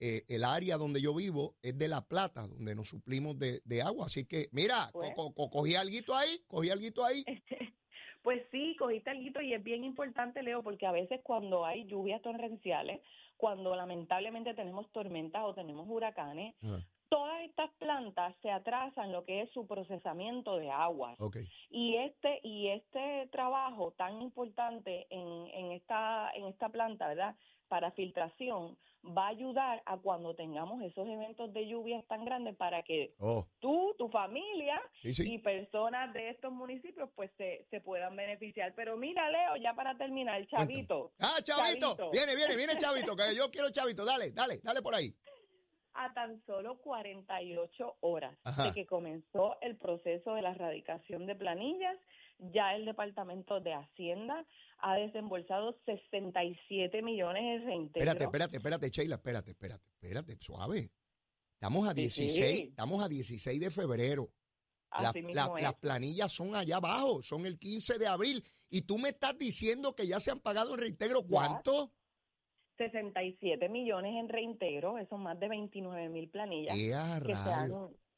eh, 0.00 0.22
el 0.28 0.44
área 0.44 0.76
donde 0.76 1.00
yo 1.00 1.14
vivo 1.14 1.56
es 1.62 1.78
de 1.78 1.88
La 1.88 2.06
Plata, 2.06 2.46
donde 2.46 2.74
nos 2.74 2.88
suplimos 2.90 3.38
de, 3.38 3.62
de 3.64 3.80
agua. 3.80 4.04
Así 4.06 4.26
que, 4.26 4.48
mira, 4.52 4.76
Pues- 4.92 5.14
co- 5.14 5.32
co- 5.34 5.48
cogí 5.48 5.76
alguito 5.76 6.14
ahí, 6.14 6.28
cogí 6.46 6.68
alguito 6.70 7.02
ahí. 7.04 7.24
Pues 8.22 8.42
sí, 8.50 8.74
cogiste 8.78 9.10
algo 9.10 9.42
y 9.42 9.52
es 9.52 9.62
bien 9.62 9.84
importante, 9.84 10.42
Leo, 10.42 10.62
porque 10.62 10.86
a 10.86 10.92
veces 10.92 11.20
cuando 11.22 11.66
hay 11.66 11.84
lluvias 11.84 12.22
torrenciales, 12.22 13.02
cuando 13.36 13.76
lamentablemente 13.76 14.54
tenemos 14.54 14.90
tormentas 14.92 15.42
o 15.44 15.52
tenemos 15.54 15.86
huracanes, 15.90 16.54
Ajá, 16.62 16.86
todas 17.10 17.42
estas 17.42 17.70
plantas 17.74 18.34
se 18.40 18.50
atrasan 18.50 19.12
lo 19.12 19.26
que 19.26 19.42
es 19.42 19.50
su 19.52 19.66
procesamiento 19.66 20.56
de 20.56 20.70
aguas. 20.70 21.16
ok, 21.20 21.36
Y 21.68 21.96
este 21.96 22.40
y 22.42 22.68
este 22.68 23.28
trabajo 23.30 23.92
tan 23.92 24.22
importante 24.22 25.06
en, 25.10 25.46
en 25.52 25.72
esta 25.72 26.30
en 26.34 26.46
esta 26.46 26.70
planta, 26.70 27.08
¿verdad? 27.08 27.36
Para 27.68 27.90
filtración 27.92 28.76
va 29.16 29.26
a 29.26 29.28
ayudar 29.28 29.82
a 29.84 29.98
cuando 29.98 30.34
tengamos 30.34 30.82
esos 30.82 31.06
eventos 31.06 31.52
de 31.52 31.66
lluvias 31.66 32.06
tan 32.06 32.24
grandes 32.24 32.56
para 32.56 32.82
que 32.82 33.14
oh, 33.18 33.46
tú, 33.60 33.94
tu 33.98 34.08
familia 34.08 34.80
sí, 35.02 35.12
sí. 35.12 35.34
y 35.34 35.38
personas 35.38 36.12
de 36.14 36.30
estos 36.30 36.52
municipios 36.52 37.10
pues 37.14 37.30
se, 37.36 37.66
se 37.70 37.80
puedan 37.80 38.16
beneficiar. 38.16 38.72
Pero 38.74 38.96
mira, 38.96 39.28
Leo, 39.30 39.56
ya 39.56 39.74
para 39.74 39.96
terminar, 39.96 40.46
Chavito, 40.46 41.12
Ah, 41.20 41.36
Chavito, 41.42 41.96
Chavito. 41.96 42.10
viene, 42.12 42.34
viene, 42.34 42.56
viene 42.56 42.72
Chavito, 42.78 43.14
que 43.14 43.34
yo 43.36 43.50
quiero 43.50 43.70
Chavito, 43.70 44.04
dale, 44.06 44.30
dale, 44.30 44.60
dale 44.62 44.80
por 44.80 44.94
ahí. 44.94 45.14
a 45.94 46.12
tan 46.14 46.42
solo 46.46 46.78
48 46.80 47.96
horas 48.00 48.36
Ajá. 48.44 48.64
de 48.64 48.72
que 48.72 48.86
comenzó 48.86 49.56
el 49.60 49.76
proceso 49.76 50.34
de 50.34 50.42
la 50.42 50.50
erradicación 50.50 51.26
de 51.26 51.34
planillas, 51.36 51.96
ya 52.52 52.74
el 52.74 52.84
Departamento 52.84 53.60
de 53.60 53.72
Hacienda 53.74 54.46
ha 54.78 54.96
desembolsado 54.96 55.78
67 55.86 57.02
millones 57.02 57.60
de 57.60 57.66
reintegro. 57.66 58.00
Espérate, 58.10 58.24
espérate, 58.24 58.56
espérate, 58.56 58.88
Sheila, 58.90 59.14
espérate, 59.16 59.50
espérate, 59.52 59.84
espérate, 60.00 60.36
suave. 60.40 60.90
Estamos 61.54 61.86
a 61.88 61.92
Sí, 61.92 62.00
16, 62.02 62.32
sí. 62.58 62.66
estamos 62.70 63.02
a 63.02 63.08
16 63.08 63.60
de 63.60 63.70
febrero. 63.70 64.28
La- 65.00 65.12
la- 65.32 65.60
las 65.60 65.74
planillas 65.74 66.30
son 66.32 66.54
allá 66.54 66.76
abajo, 66.76 67.22
son 67.22 67.46
el 67.46 67.58
15 67.58 67.98
de 67.98 68.06
abril. 68.06 68.44
Y 68.70 68.82
tú 68.82 68.98
me 68.98 69.08
estás 69.08 69.36
diciendo 69.38 69.94
que 69.94 70.06
ya 70.06 70.20
se 70.20 70.30
han 70.30 70.38
pagado 70.40 70.74
en 70.74 70.80
reintegro. 70.80 71.22
¿Cuánto? 71.26 71.92
67 72.76 73.68
millones 73.68 74.14
en 74.16 74.28
reintegro, 74.28 74.98
eso 74.98 75.16
más 75.16 75.38
de 75.38 75.48
29 75.48 76.08
mil 76.08 76.28
planillas. 76.28 76.76
¡Qué 76.76 76.94
a 76.94 77.20
que 77.24 77.34
se 77.34 77.50
han 77.52 77.70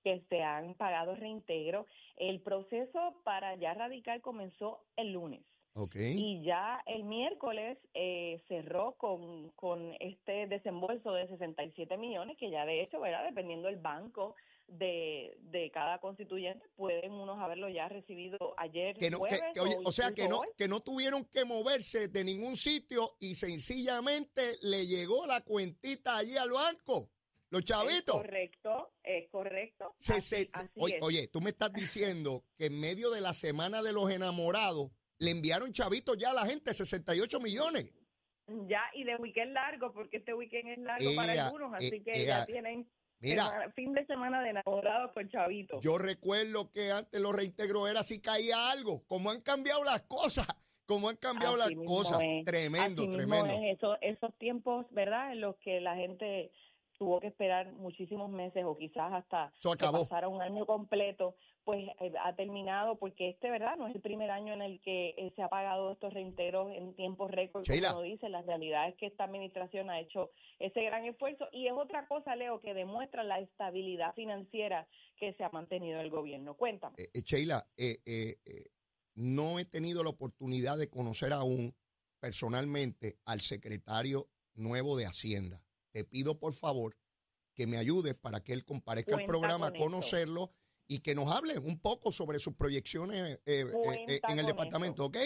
que 0.06 0.22
se 0.28 0.40
han 0.40 0.74
pagado 0.74 1.16
reintegro. 1.16 1.84
El 2.16 2.40
proceso 2.40 3.20
para 3.24 3.56
ya 3.56 3.74
radicar 3.74 4.20
comenzó 4.20 4.84
el 4.94 5.10
lunes. 5.12 5.40
Y 6.14 6.42
ya 6.44 6.80
el 6.86 7.02
miércoles 7.02 7.76
eh, 7.92 8.40
cerró 8.46 8.92
con, 8.98 9.50
con 9.56 9.92
este 9.98 10.46
desembolso 10.46 11.12
de 11.12 11.26
67 11.26 11.96
millones, 11.98 12.36
que 12.38 12.50
ya 12.50 12.64
de 12.64 12.82
hecho, 12.82 13.00
¿verdad? 13.00 13.24
Dependiendo 13.24 13.66
del 13.66 13.76
banco 13.78 14.36
de, 14.68 15.36
de 15.40 15.70
cada 15.72 15.98
constituyente, 15.98 16.64
pueden 16.76 17.12
unos 17.12 17.38
haberlo 17.40 17.68
ya 17.68 17.88
recibido 17.88 18.54
ayer 18.58 18.96
Que 18.96 19.10
no, 19.10 19.18
que- 19.18 19.36
jueves 19.36 19.42
que, 19.54 19.60
oye, 19.60 19.76
o 19.84 19.90
sea, 19.90 20.12
que 20.12 20.28
no, 20.28 20.38
hoy. 20.38 20.48
que 20.56 20.68
no 20.68 20.80
tuvieron 20.80 21.24
que 21.24 21.44
moverse 21.44 22.06
de 22.08 22.22
ningún 22.24 22.54
sitio 22.56 23.16
y 23.20 23.34
sencillamente 23.34 24.42
le 24.62 24.86
llegó 24.86 25.26
la 25.26 25.40
cuentita 25.42 26.16
allí 26.16 26.36
al 26.36 26.52
banco. 26.52 27.10
Los 27.50 27.60
Es 27.60 27.66
chavitos. 27.66 28.16
correcto, 28.16 28.92
es 29.02 29.28
correcto. 29.30 29.94
Se- 29.98 30.14
así, 30.14 30.36
se- 30.44 30.50
así 30.52 30.68
oye, 30.76 30.96
es. 30.96 31.02
oye, 31.02 31.28
tú 31.28 31.40
me 31.40 31.50
estás 31.50 31.72
diciendo 31.72 32.44
que 32.58 32.66
en 32.66 32.80
medio 32.80 33.10
de 33.10 33.20
la 33.20 33.32
semana 33.32 33.82
de 33.82 33.92
los 33.92 34.10
enamorados 34.10 34.90
le 35.18 35.30
enviaron 35.30 35.72
chavitos 35.72 36.16
ya 36.18 36.30
a 36.30 36.34
la 36.34 36.44
gente 36.46 36.74
68 36.74 37.38
millones. 37.40 37.86
Ya, 38.68 38.82
y 38.94 39.04
de 39.04 39.16
weekend 39.16 39.52
largo, 39.54 39.92
porque 39.92 40.18
este 40.18 40.32
weekend 40.34 40.68
es 40.70 40.78
largo 40.78 41.10
para 41.16 41.46
algunos, 41.46 41.74
así 41.74 41.96
eh, 41.96 42.02
que 42.04 42.24
ya 42.24 42.46
tienen 42.46 42.88
Mira, 43.20 43.44
semana- 43.46 43.72
fin 43.72 43.92
de 43.92 44.06
semana 44.06 44.42
de 44.42 44.50
enamorados 44.50 45.12
con 45.12 45.28
chavitos. 45.28 45.80
yo 45.82 45.98
recuerdo 45.98 46.70
que 46.70 46.90
antes 46.92 47.20
los 47.20 47.34
reintegros 47.34 47.88
era 47.90 48.02
si 48.04 48.20
caía 48.20 48.70
algo. 48.70 49.04
Como 49.08 49.30
han 49.30 49.40
cambiado 49.40 49.82
las 49.84 50.02
cosas, 50.02 50.46
como 50.86 51.08
han 51.08 51.16
cambiado 51.16 51.60
Así 51.60 51.74
las 51.74 51.86
cosas. 51.86 52.20
es. 52.22 52.44
Tremendo, 52.44 53.02
Así 53.02 53.12
tremendo. 53.16 53.46
es 53.46 53.76
eso- 53.78 53.96
esos 54.00 54.36
tiempos, 54.38 54.86
¿verdad? 54.90 55.32
En 55.32 55.40
los 55.40 55.56
que 55.56 55.80
la 55.80 55.96
gente 55.96 56.52
tuvo 56.98 57.20
que 57.20 57.28
esperar 57.28 57.72
muchísimos 57.72 58.30
meses 58.30 58.64
o 58.64 58.76
quizás 58.76 59.12
hasta 59.12 59.52
que 59.60 59.86
pasara 59.86 60.28
un 60.28 60.40
año 60.42 60.66
completo, 60.66 61.36
pues 61.64 61.88
eh, 62.00 62.12
ha 62.24 62.34
terminado 62.34 62.96
porque 62.96 63.30
este, 63.30 63.50
¿verdad? 63.50 63.76
No 63.76 63.88
es 63.88 63.94
el 63.94 64.00
primer 64.00 64.30
año 64.30 64.52
en 64.52 64.62
el 64.62 64.80
que 64.80 65.14
eh, 65.16 65.32
se 65.34 65.42
ha 65.42 65.48
pagado 65.48 65.92
estos 65.92 66.14
reintegros 66.14 66.72
en 66.72 66.94
tiempos 66.94 67.30
récord, 67.30 67.64
Sheila. 67.64 67.90
como 67.90 68.02
dice. 68.02 68.28
La 68.28 68.42
realidad 68.42 68.88
es 68.88 68.94
que 68.96 69.06
esta 69.06 69.24
administración 69.24 69.90
ha 69.90 70.00
hecho 70.00 70.30
ese 70.58 70.82
gran 70.82 71.04
esfuerzo 71.04 71.48
y 71.52 71.66
es 71.66 71.72
otra 71.72 72.06
cosa, 72.06 72.36
Leo, 72.36 72.60
que 72.60 72.72
demuestra 72.72 73.24
la 73.24 73.40
estabilidad 73.40 74.14
financiera 74.14 74.86
que 75.16 75.32
se 75.34 75.44
ha 75.44 75.50
mantenido 75.50 76.00
el 76.00 76.10
gobierno. 76.10 76.54
Cuéntame. 76.54 76.94
Eh, 76.98 77.08
eh, 77.14 77.22
Sheila, 77.22 77.66
no 79.14 79.58
he 79.58 79.64
tenido 79.64 80.04
la 80.04 80.10
oportunidad 80.10 80.78
de 80.78 80.88
conocer 80.88 81.32
aún 81.32 81.74
personalmente 82.20 83.18
al 83.24 83.40
secretario 83.40 84.28
nuevo 84.54 84.96
de 84.96 85.06
Hacienda. 85.06 85.65
Te 85.96 86.04
pido 86.04 86.38
por 86.38 86.52
favor 86.52 86.94
que 87.54 87.66
me 87.66 87.78
ayudes 87.78 88.14
para 88.14 88.44
que 88.44 88.52
él 88.52 88.66
comparezca 88.66 89.12
al 89.12 89.20
Cuenta 89.20 89.30
programa 89.30 89.66
a 89.68 89.70
con 89.70 89.76
eso. 89.76 89.84
conocerlo 89.86 90.52
y 90.86 90.98
que 90.98 91.14
nos 91.14 91.34
hable 91.34 91.58
un 91.58 91.80
poco 91.80 92.12
sobre 92.12 92.38
sus 92.38 92.54
proyecciones 92.54 93.18
eh, 93.18 93.40
eh, 93.46 94.04
eh, 94.06 94.20
en 94.28 94.38
el 94.38 94.44
departamento, 94.44 95.06
¿ok? 95.06 95.16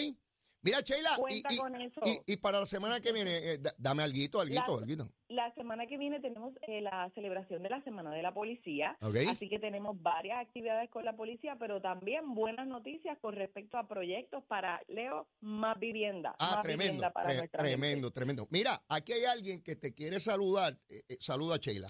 Mira, 0.63 0.79
Sheila, 0.81 1.13
y, 1.15 1.19
Cuenta 1.19 1.53
y- 1.53 1.57
con 1.57 1.81
eso. 1.81 2.01
y- 2.27 2.37
para 2.37 2.59
la 2.59 2.65
semana 2.67 2.99
que 3.01 3.11
viene, 3.11 3.35
eh, 3.35 3.57
da- 3.57 3.73
dame 3.79 4.03
alguito, 4.03 4.39
alguito, 4.39 4.75
La- 4.75 4.77
alguito. 4.81 5.09
La 5.29 5.53
semana 5.55 5.87
que 5.87 5.97
viene 5.97 6.19
tenemos 6.19 6.53
eh, 6.67 6.81
la 6.81 7.09
celebración 7.15 7.63
de 7.63 7.69
la 7.69 7.81
Semana 7.83 8.11
de 8.11 8.21
la 8.21 8.31
Policía, 8.33 8.95
así 8.99 9.49
que 9.49 9.57
tenemos 9.59 9.99
varias 10.01 10.39
actividades 10.39 10.89
con 10.91 11.03
la 11.03 11.15
policía, 11.15 11.55
pero 11.57 11.81
también 11.81 12.35
buenas 12.35 12.67
noticias 12.67 13.17
con 13.19 13.35
respecto 13.35 13.77
a 13.79 13.87
proyectos 13.87 14.43
para, 14.43 14.81
Leo, 14.87 15.27
más 15.39 15.79
vivienda. 15.79 16.35
Ah, 16.37 16.55
más 16.57 16.61
tremendo, 16.63 16.83
vivienda 16.83 17.11
para 17.11 17.29
tre- 17.31 17.37
nuestra 17.37 17.63
gente. 17.63 17.77
tremendo, 17.79 18.11
tremendo. 18.11 18.47
Mira, 18.51 18.83
aquí 18.87 19.13
hay 19.13 19.25
alguien 19.25 19.63
que 19.63 19.75
te 19.75 19.93
quiere 19.95 20.19
saludar. 20.19 20.77
Eh, 20.89 21.01
saluda 21.19 21.55
a 21.55 21.57
Sheila. 21.57 21.87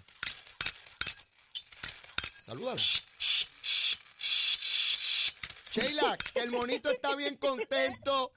Salúdala. 2.45 2.79
Sheila, 5.71 6.17
el 6.35 6.51
monito 6.51 6.91
está 6.91 7.15
bien 7.15 7.37
contento, 7.37 8.31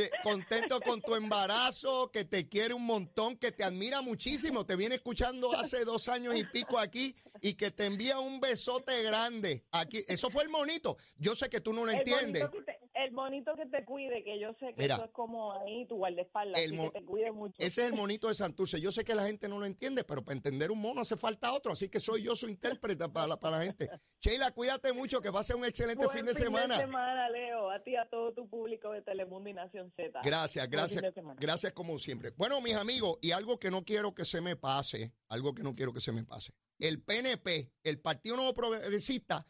eh, 0.00 0.10
contento 0.22 0.80
con 0.80 1.00
tu 1.00 1.14
embarazo, 1.14 2.10
que 2.12 2.24
te 2.24 2.48
quiere 2.48 2.74
un 2.74 2.84
montón, 2.84 3.36
que 3.36 3.52
te 3.52 3.64
admira 3.64 4.02
muchísimo, 4.02 4.64
te 4.66 4.76
viene 4.76 4.96
escuchando 4.96 5.52
hace 5.52 5.84
dos 5.84 6.08
años 6.08 6.36
y 6.36 6.44
pico 6.44 6.78
aquí 6.78 7.14
y 7.40 7.54
que 7.54 7.70
te 7.70 7.86
envía 7.86 8.18
un 8.18 8.40
besote 8.40 9.02
grande. 9.02 9.64
Aquí, 9.70 10.02
eso 10.08 10.30
fue 10.30 10.42
el 10.44 10.48
monito. 10.48 10.96
Yo 11.18 11.34
sé 11.34 11.48
que 11.48 11.60
tú 11.60 11.72
no 11.72 11.84
lo 11.84 11.92
El 11.92 11.98
entiendes. 11.98 12.42
que 12.48 12.75
el 12.96 13.10
bonito 13.10 13.54
que 13.56 13.66
te 13.66 13.84
cuide, 13.84 14.24
que 14.24 14.38
yo 14.38 14.52
sé 14.54 14.74
que 14.74 14.82
Mira, 14.82 14.94
eso 14.94 15.04
es 15.04 15.10
como 15.10 15.52
ahí 15.52 15.86
tu 15.86 15.96
guardaespaldas, 15.96 16.60
el 16.60 16.78
así 16.78 16.90
que 16.90 17.00
te 17.00 17.04
cuide 17.04 17.32
mucho. 17.32 17.54
Ese 17.58 17.82
es 17.82 17.88
el 17.88 17.94
monito 17.96 18.28
de 18.28 18.34
Santurce. 18.34 18.80
Yo 18.80 18.92
sé 18.92 19.04
que 19.04 19.14
la 19.14 19.26
gente 19.26 19.48
no 19.48 19.58
lo 19.58 19.66
entiende, 19.66 20.04
pero 20.04 20.24
para 20.24 20.36
entender 20.36 20.70
un 20.70 20.80
mono 20.80 21.02
hace 21.02 21.16
falta 21.16 21.52
otro. 21.52 21.72
Así 21.72 21.88
que 21.88 22.00
soy 22.00 22.22
yo 22.22 22.34
su 22.34 22.48
intérprete 22.48 23.08
para 23.08 23.26
la, 23.26 23.36
para 23.38 23.58
la 23.58 23.64
gente. 23.64 23.90
Sheila, 24.20 24.50
cuídate 24.52 24.92
mucho, 24.92 25.20
que 25.20 25.30
va 25.30 25.40
a 25.40 25.44
ser 25.44 25.56
un 25.56 25.64
excelente 25.64 26.06
Buen 26.06 26.18
fin 26.18 26.26
de 26.26 26.34
semana. 26.34 26.76
semana, 26.76 27.28
Leo, 27.28 27.70
a 27.70 27.82
ti 27.82 27.92
y 27.92 27.96
a 27.96 28.08
todo 28.08 28.32
tu 28.32 28.48
público 28.48 28.90
de 28.92 29.02
Telemundo 29.02 29.50
y 29.50 29.54
Nación 29.54 29.92
Z. 29.96 30.20
Gracias, 30.24 30.68
gracias. 30.68 31.14
fin 31.14 31.24
de. 31.26 31.34
Gracias 31.38 31.72
como 31.72 31.98
siempre. 31.98 32.30
Bueno, 32.36 32.60
mis 32.60 32.76
amigos, 32.76 33.18
y 33.20 33.32
algo 33.32 33.58
que 33.58 33.70
no 33.70 33.84
quiero 33.84 34.14
que 34.14 34.24
se 34.24 34.40
me 34.40 34.56
pase, 34.56 35.12
algo 35.28 35.54
que 35.54 35.62
no 35.62 35.72
quiero 35.74 35.92
que 35.92 36.00
se 36.00 36.12
me 36.12 36.24
pase. 36.24 36.52
El 36.78 37.02
PNP, 37.02 37.70
el 37.84 38.00
Partido 38.00 38.36
Nuevo 38.36 38.52
Progresista, 38.52 39.46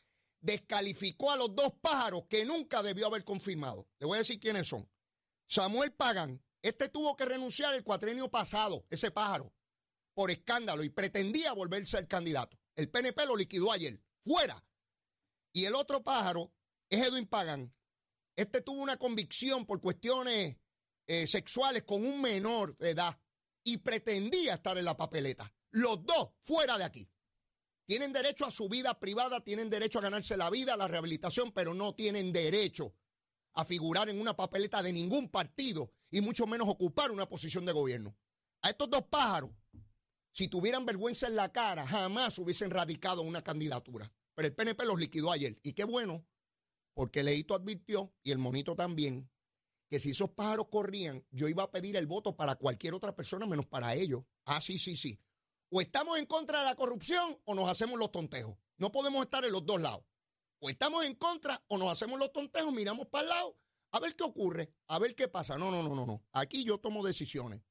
descalificó 0.46 1.32
a 1.32 1.36
los 1.36 1.54
dos 1.54 1.72
pájaros 1.80 2.24
que 2.28 2.44
nunca 2.44 2.82
debió 2.82 3.08
haber 3.08 3.24
confirmado. 3.24 3.88
Le 3.98 4.06
voy 4.06 4.16
a 4.16 4.18
decir 4.18 4.38
quiénes 4.38 4.68
son. 4.68 4.88
Samuel 5.48 5.92
Pagan, 5.92 6.42
este 6.62 6.88
tuvo 6.88 7.16
que 7.16 7.24
renunciar 7.24 7.74
el 7.74 7.82
cuatrenio 7.82 8.30
pasado, 8.30 8.86
ese 8.88 9.10
pájaro, 9.10 9.52
por 10.14 10.30
escándalo 10.30 10.84
y 10.84 10.88
pretendía 10.88 11.52
volverse 11.52 11.98
el 11.98 12.06
candidato. 12.06 12.58
El 12.76 12.88
PNP 12.88 13.26
lo 13.26 13.36
liquidó 13.36 13.72
ayer, 13.72 14.00
fuera. 14.22 14.64
Y 15.52 15.64
el 15.64 15.74
otro 15.74 16.02
pájaro 16.02 16.52
es 16.88 17.06
Edwin 17.06 17.26
Pagan. 17.26 17.74
Este 18.36 18.60
tuvo 18.60 18.82
una 18.82 18.98
convicción 18.98 19.66
por 19.66 19.80
cuestiones 19.80 20.56
eh, 21.08 21.26
sexuales 21.26 21.82
con 21.82 22.04
un 22.06 22.20
menor 22.20 22.76
de 22.78 22.90
edad 22.90 23.18
y 23.64 23.78
pretendía 23.78 24.54
estar 24.54 24.78
en 24.78 24.84
la 24.84 24.96
papeleta. 24.96 25.52
Los 25.70 26.04
dos 26.04 26.30
fuera 26.42 26.78
de 26.78 26.84
aquí. 26.84 27.10
Tienen 27.86 28.12
derecho 28.12 28.44
a 28.44 28.50
su 28.50 28.68
vida 28.68 28.98
privada, 28.98 29.42
tienen 29.42 29.70
derecho 29.70 30.00
a 30.00 30.02
ganarse 30.02 30.36
la 30.36 30.50
vida, 30.50 30.76
la 30.76 30.88
rehabilitación, 30.88 31.52
pero 31.52 31.72
no 31.72 31.94
tienen 31.94 32.32
derecho 32.32 32.94
a 33.54 33.64
figurar 33.64 34.08
en 34.08 34.20
una 34.20 34.36
papeleta 34.36 34.82
de 34.82 34.92
ningún 34.92 35.30
partido 35.30 35.92
y 36.10 36.20
mucho 36.20 36.46
menos 36.46 36.68
ocupar 36.68 37.12
una 37.12 37.28
posición 37.28 37.64
de 37.64 37.72
gobierno. 37.72 38.16
A 38.62 38.70
estos 38.70 38.90
dos 38.90 39.04
pájaros, 39.04 39.50
si 40.32 40.48
tuvieran 40.48 40.84
vergüenza 40.84 41.28
en 41.28 41.36
la 41.36 41.52
cara, 41.52 41.86
jamás 41.86 42.38
hubiesen 42.38 42.70
radicado 42.70 43.22
una 43.22 43.42
candidatura. 43.42 44.12
Pero 44.34 44.48
el 44.48 44.54
PNP 44.54 44.84
los 44.84 44.98
liquidó 44.98 45.30
ayer. 45.30 45.58
Y 45.62 45.72
qué 45.72 45.84
bueno, 45.84 46.26
porque 46.92 47.22
Leito 47.22 47.54
advirtió, 47.54 48.12
y 48.22 48.32
el 48.32 48.38
monito 48.38 48.74
también, 48.74 49.30
que 49.88 50.00
si 50.00 50.10
esos 50.10 50.30
pájaros 50.30 50.66
corrían, 50.70 51.24
yo 51.30 51.48
iba 51.48 51.62
a 51.62 51.70
pedir 51.70 51.96
el 51.96 52.06
voto 52.06 52.36
para 52.36 52.56
cualquier 52.56 52.94
otra 52.94 53.14
persona 53.14 53.46
menos 53.46 53.66
para 53.66 53.94
ellos. 53.94 54.24
Ah, 54.44 54.60
sí, 54.60 54.76
sí, 54.76 54.96
sí. 54.96 55.18
O 55.70 55.80
estamos 55.80 56.18
en 56.18 56.26
contra 56.26 56.60
de 56.60 56.64
la 56.64 56.76
corrupción 56.76 57.38
o 57.44 57.54
nos 57.54 57.68
hacemos 57.68 57.98
los 57.98 58.12
tontejos. 58.12 58.56
No 58.78 58.92
podemos 58.92 59.22
estar 59.22 59.44
en 59.44 59.52
los 59.52 59.64
dos 59.64 59.80
lados. 59.80 60.04
O 60.58 60.70
estamos 60.70 61.04
en 61.04 61.14
contra 61.14 61.62
o 61.68 61.78
nos 61.78 61.92
hacemos 61.92 62.18
los 62.18 62.32
tontejos, 62.32 62.72
miramos 62.72 63.08
para 63.08 63.24
el 63.24 63.28
lado, 63.28 63.58
a 63.90 64.00
ver 64.00 64.16
qué 64.16 64.24
ocurre, 64.24 64.72
a 64.88 64.98
ver 64.98 65.14
qué 65.14 65.28
pasa. 65.28 65.58
No, 65.58 65.70
no, 65.70 65.82
no, 65.82 65.94
no, 65.94 66.06
no. 66.06 66.24
Aquí 66.32 66.64
yo 66.64 66.78
tomo 66.78 67.04
decisiones. 67.04 67.62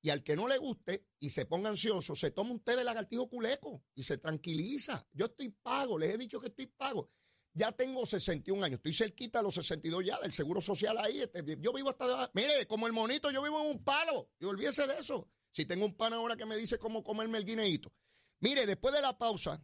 Y 0.00 0.10
al 0.10 0.22
que 0.22 0.36
no 0.36 0.46
le 0.46 0.58
guste 0.58 1.06
y 1.18 1.30
se 1.30 1.46
ponga 1.46 1.68
ansioso, 1.70 2.14
se 2.14 2.30
toma 2.30 2.52
un 2.52 2.60
té 2.60 2.76
de 2.76 2.84
lagartijo 2.84 3.28
culeco 3.28 3.82
y 3.94 4.04
se 4.04 4.18
tranquiliza. 4.18 5.06
Yo 5.12 5.26
estoy 5.26 5.48
pago, 5.48 5.98
les 5.98 6.14
he 6.14 6.18
dicho 6.18 6.40
que 6.40 6.48
estoy 6.48 6.66
pago. 6.66 7.10
Ya 7.52 7.72
tengo 7.72 8.06
61 8.06 8.64
años, 8.64 8.76
estoy 8.76 8.92
cerquita 8.92 9.40
a 9.40 9.42
los 9.42 9.54
62 9.54 10.04
ya 10.04 10.20
del 10.20 10.32
seguro 10.32 10.60
social 10.60 10.96
ahí. 10.98 11.20
este, 11.20 11.44
yo 11.60 11.72
vivo 11.72 11.90
hasta. 11.90 12.30
Mire, 12.32 12.66
como 12.66 12.86
el 12.86 12.92
monito, 12.92 13.30
yo 13.30 13.42
vivo 13.42 13.60
en 13.60 13.70
un 13.70 13.84
palo. 13.84 14.30
Y 14.38 14.44
olvídese 14.44 14.86
de 14.86 14.98
eso. 14.98 15.28
Si 15.58 15.66
tengo 15.66 15.84
un 15.84 15.96
pan 15.96 16.12
ahora 16.12 16.36
que 16.36 16.46
me 16.46 16.56
dice 16.56 16.78
cómo 16.78 17.02
comerme 17.02 17.36
el 17.36 17.44
guineíto. 17.44 17.92
Mire, 18.38 18.64
después 18.64 18.94
de 18.94 19.00
la 19.00 19.18
pausa, 19.18 19.60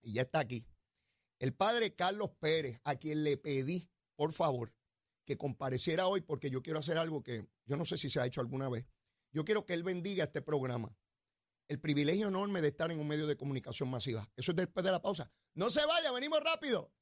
y 0.00 0.12
ya 0.12 0.22
está 0.22 0.38
aquí, 0.38 0.64
el 1.40 1.52
padre 1.52 1.96
Carlos 1.96 2.30
Pérez, 2.38 2.80
a 2.84 2.94
quien 2.94 3.24
le 3.24 3.36
pedí, 3.36 3.90
por 4.14 4.32
favor, 4.32 4.72
que 5.24 5.36
compareciera 5.36 6.06
hoy, 6.06 6.20
porque 6.20 6.48
yo 6.48 6.62
quiero 6.62 6.78
hacer 6.78 6.96
algo 6.96 7.24
que 7.24 7.44
yo 7.64 7.76
no 7.76 7.84
sé 7.84 7.96
si 7.96 8.08
se 8.08 8.20
ha 8.20 8.26
hecho 8.26 8.40
alguna 8.40 8.68
vez. 8.68 8.86
Yo 9.32 9.44
quiero 9.44 9.66
que 9.66 9.74
él 9.74 9.82
bendiga 9.82 10.22
este 10.22 10.42
programa. 10.42 10.96
El 11.66 11.80
privilegio 11.80 12.28
enorme 12.28 12.60
de 12.60 12.68
estar 12.68 12.92
en 12.92 13.00
un 13.00 13.08
medio 13.08 13.26
de 13.26 13.36
comunicación 13.36 13.90
masiva. 13.90 14.30
Eso 14.36 14.52
es 14.52 14.56
después 14.56 14.86
de 14.86 14.92
la 14.92 15.02
pausa. 15.02 15.32
No 15.54 15.70
se 15.70 15.84
vaya, 15.86 16.12
venimos 16.12 16.38
rápido. 16.40 16.92